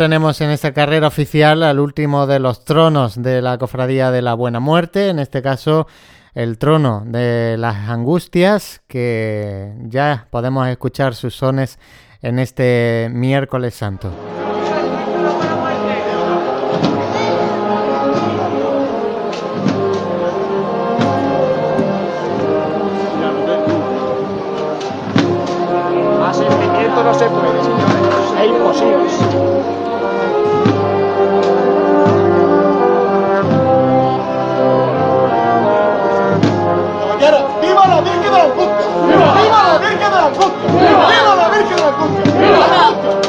[0.00, 4.32] Tenemos en esta carrera oficial al último de los tronos de la Cofradía de la
[4.32, 5.86] Buena Muerte, en este caso
[6.32, 11.78] el trono de las angustias, que ya podemos escuchar sus sones
[12.22, 14.10] en este miércoles santo.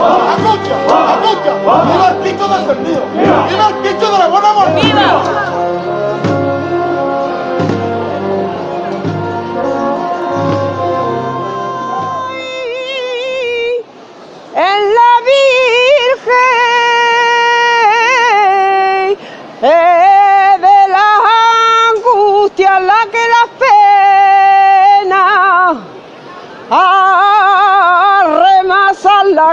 [0.02, 1.84] ¡Viva!
[1.84, 3.02] ¡Viva el Cristo del perdido!
[3.14, 4.82] ¡Viva el Cristo de la buena muerte!
[4.82, 5.81] ¡Viva!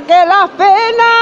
[0.09, 1.18] Que las penas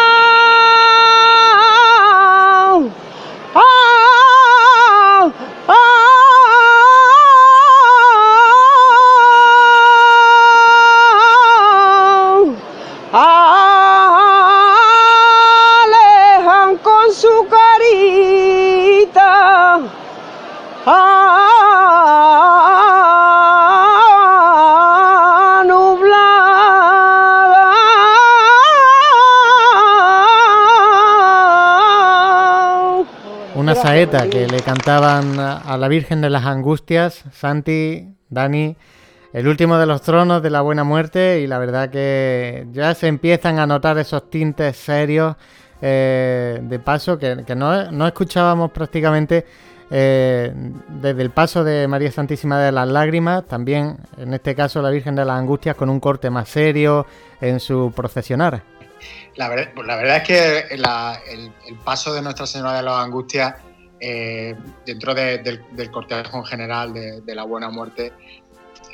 [33.83, 38.77] saeta que le cantaban a la Virgen de las Angustias, Santi, Dani,
[39.33, 43.09] el último de los tronos de la buena muerte y la verdad que ya se
[43.09, 45.37] empiezan a notar esos tintes serios
[45.83, 49.45] eh, de paso que, que no, no escuchábamos prácticamente
[49.91, 50.53] eh,
[50.89, 55.15] desde el paso de María Santísima de las Lágrimas, también en este caso la Virgen
[55.15, 57.07] de las Angustias con un corte más serio
[57.41, 58.76] en su procesionar.
[59.37, 63.55] La, ver- la verdad es que el, paso de Nuestra Señora de las Angustias
[64.01, 64.55] eh,
[64.85, 68.13] dentro de- del, del cortejo en general de, la Buena Muerte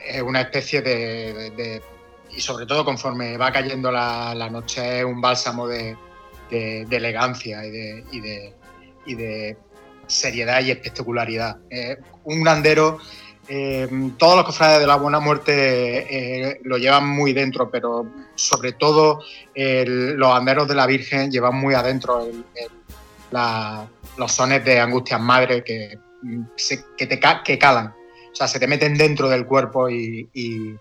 [0.06, 1.82] es una especie de,
[2.30, 5.96] y sobre todo conforme va cayendo la, noche es un bálsamo de,
[6.90, 9.56] elegancia y de
[10.12, 11.58] seriedad y espectacularidad.
[11.70, 12.98] Eh, un andero
[13.48, 13.88] eh,
[14.18, 19.20] todos los cofrades de la Buena Muerte eh, lo llevan muy dentro, pero sobre todo
[19.54, 22.26] los anderos de la Virgen llevan muy adentro
[24.16, 26.42] los sones de Angustias Madre que, mm,
[26.96, 27.88] que, te, que calan.
[27.88, 30.78] O sea, se te meten dentro del cuerpo y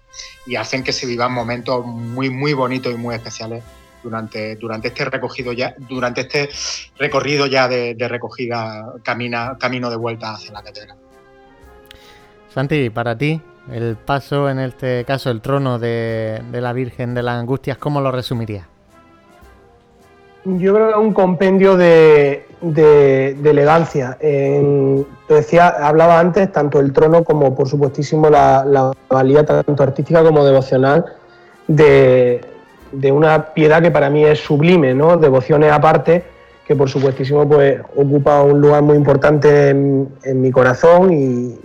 [0.57, 3.63] hacen que se vivan momentos muy, muy bonitos y muy especiales
[4.03, 6.49] durante, durante este recogido ya, durante este
[6.97, 10.97] recorrido ya de, de recogida camina, camino de vuelta hacia la catedral.
[12.53, 13.41] Santi, para ti,
[13.71, 18.11] el paso, en este caso, el trono de, la Virgen de las Angustias, ¿cómo lo
[18.11, 18.65] resumirías?
[20.43, 22.45] Yo creo que es un compendio de,
[23.43, 24.17] elegancia.
[24.19, 30.43] Te decía, hablaba antes tanto el trono como, por supuestísimo, la, valía tanto artística como
[30.43, 31.05] devocional
[31.67, 32.41] de,
[32.91, 35.15] de una piedad que para mí es sublime, ¿no?
[35.15, 36.25] Devociones aparte,
[36.67, 41.59] que por supuestísimo pues, ocupa un lugar muy importante en, en mi corazón y,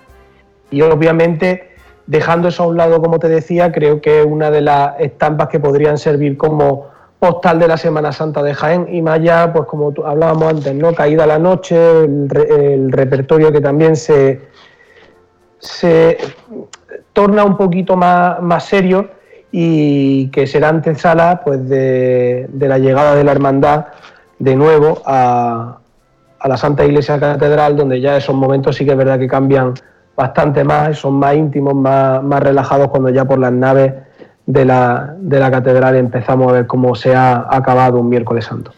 [0.70, 1.70] y obviamente
[2.06, 5.48] dejando eso a un lado, como te decía, creo que es una de las estampas
[5.48, 6.86] que podrían servir como
[7.18, 10.93] postal de la Semana Santa de Jaén y más allá, pues como hablábamos antes, ¿no?
[10.94, 14.43] Caída la noche, el, re- el repertorio que también se,
[15.59, 16.18] se
[17.12, 19.09] torna un poquito más, más serio
[19.51, 23.86] y que será antesala pues de, de la llegada de la hermandad
[24.38, 25.78] de nuevo a,
[26.38, 29.72] a la Santa Iglesia Catedral, donde ya esos momentos sí que es verdad que cambian
[30.16, 33.93] bastante más, son más íntimos, más, más relajados cuando ya por las naves
[34.47, 38.72] de la, de la catedral empezamos a ver cómo se ha acabado un miércoles santo.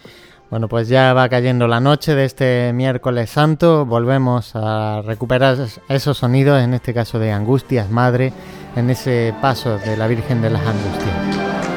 [0.51, 3.85] Bueno, pues ya va cayendo la noche de este miércoles santo.
[3.85, 5.56] Volvemos a recuperar
[5.90, 8.32] esos- sonidos, en este caso de Angustias Madre,
[8.74, 11.68] en ese paso de la Virgen de las Angustias.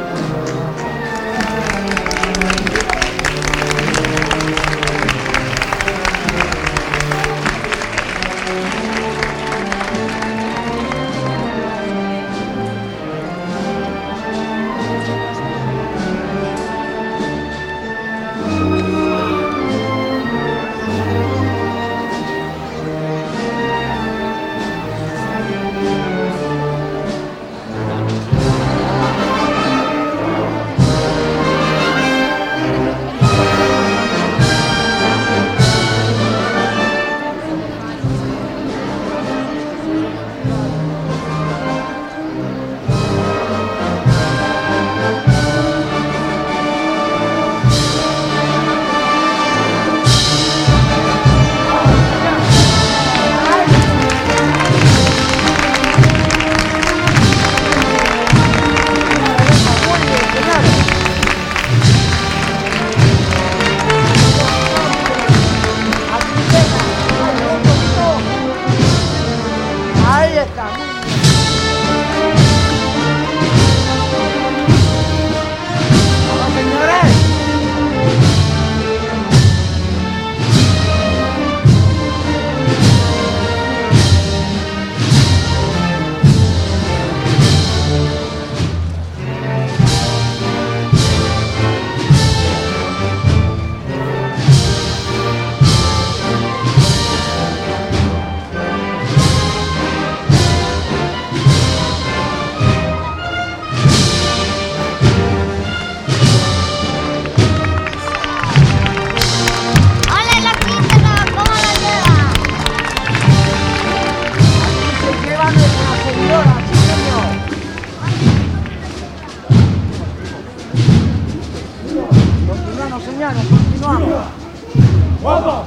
[125.22, 125.66] Continuamos.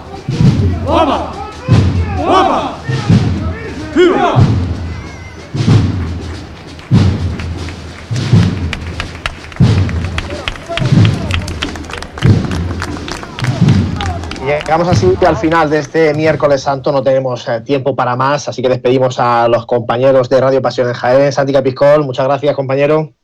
[0.85, 1.33] ¡Guapa!
[2.17, 2.75] ¡Guapa!
[3.95, 4.37] ¡Viva!
[14.45, 18.61] Llegamos así al final de este miércoles santo, no tenemos eh, tiempo para más, así
[18.61, 21.33] que despedimos a los compañeros de Radio Pasión en Jaén.
[21.33, 23.15] Santi Capiscol, muchas gracias, compañero.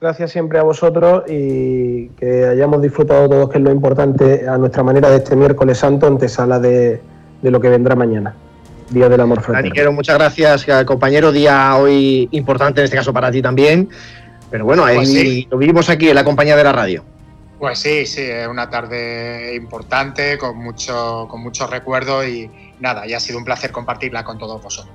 [0.00, 4.84] Gracias siempre a vosotros y que hayamos disfrutado todos, que es lo importante a nuestra
[4.84, 7.00] manera de este miércoles santo, antesala de,
[7.42, 8.32] de lo que vendrá mañana,
[8.90, 9.62] Día del Amor Fraterno.
[9.62, 11.32] Daniquero, muchas gracias, eh, compañero.
[11.32, 13.88] Día hoy importante, en este caso para ti también.
[14.52, 15.48] Pero bueno, ahí Pues sí.
[15.50, 17.02] lo vivimos aquí en la compañía de la radio.
[17.58, 22.48] Pues sí, sí, es una tarde importante, con mucho, con muchos recuerdos y
[22.78, 24.94] nada, y ha sido un placer compartirla con todos vosotros.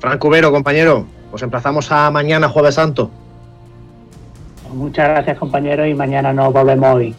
[0.00, 3.10] Fran Cubero, compañero, os emplazamos a mañana, Jueves Santo.
[4.72, 7.14] Muchas gracias, compañeros, y mañana nos volvemos hoy.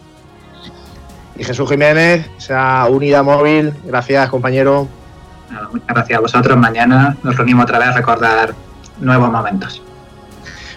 [1.36, 3.72] Y Jesús Jiménez, esa unidad móvil.
[3.84, 4.88] Gracias, compañero.
[5.50, 6.56] Nada, muchas gracias a vosotros.
[6.56, 8.54] Mañana nos reunimos otra vez a recordar
[9.00, 9.82] nuevos momentos.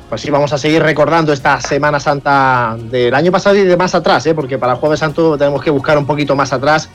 [0.10, 3.94] Pues sí, vamos a seguir recordando esta Semana Santa del año pasado y de más
[3.94, 4.34] atrás, ¿eh?
[4.34, 6.90] porque para el Jueves Santo tenemos que buscar un poquito más atrás.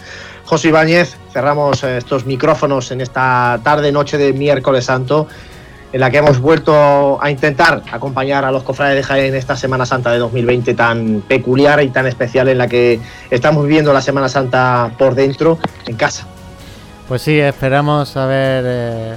[0.47, 5.29] José Ibáñez, cerramos eh, estos micrófonos en esta tarde, noche de miércoles santo,
[5.93, 9.57] en la que hemos vuelto a intentar acompañar a los cofrades de Jaén en esta
[9.57, 12.99] Semana Santa de 2020 tan peculiar y tan especial en la que
[13.31, 16.27] estamos viviendo la Semana Santa por dentro, en casa.
[17.09, 19.15] Pues sí, esperamos haber eh,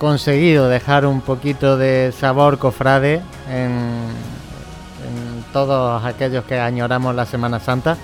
[0.00, 7.60] conseguido dejar un poquito de sabor cofrade en, en todos aquellos que añoramos la Semana
[7.60, 7.96] Santa.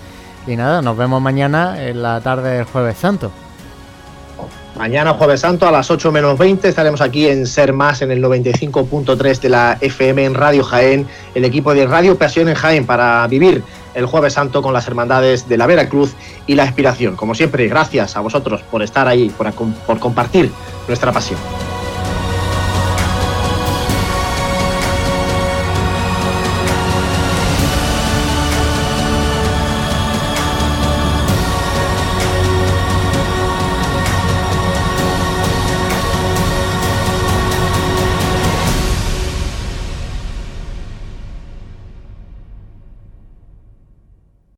[0.47, 3.33] Y nada, nos vemos mañana en la tarde del Jueves Santo.
[4.77, 8.23] Mañana Jueves Santo a las 8 menos 20 estaremos aquí en Ser Más en el
[8.23, 13.25] 95.3 de la FM en Radio Jaén, el equipo de Radio Pasión en Jaén para
[13.29, 13.63] vivir
[13.95, 16.15] el Jueves Santo con las hermandades de la Veracruz
[16.49, 17.15] y la Expiración.
[17.15, 20.51] Como siempre, gracias a vosotros por estar ahí, por, por compartir
[20.89, 21.39] nuestra pasión.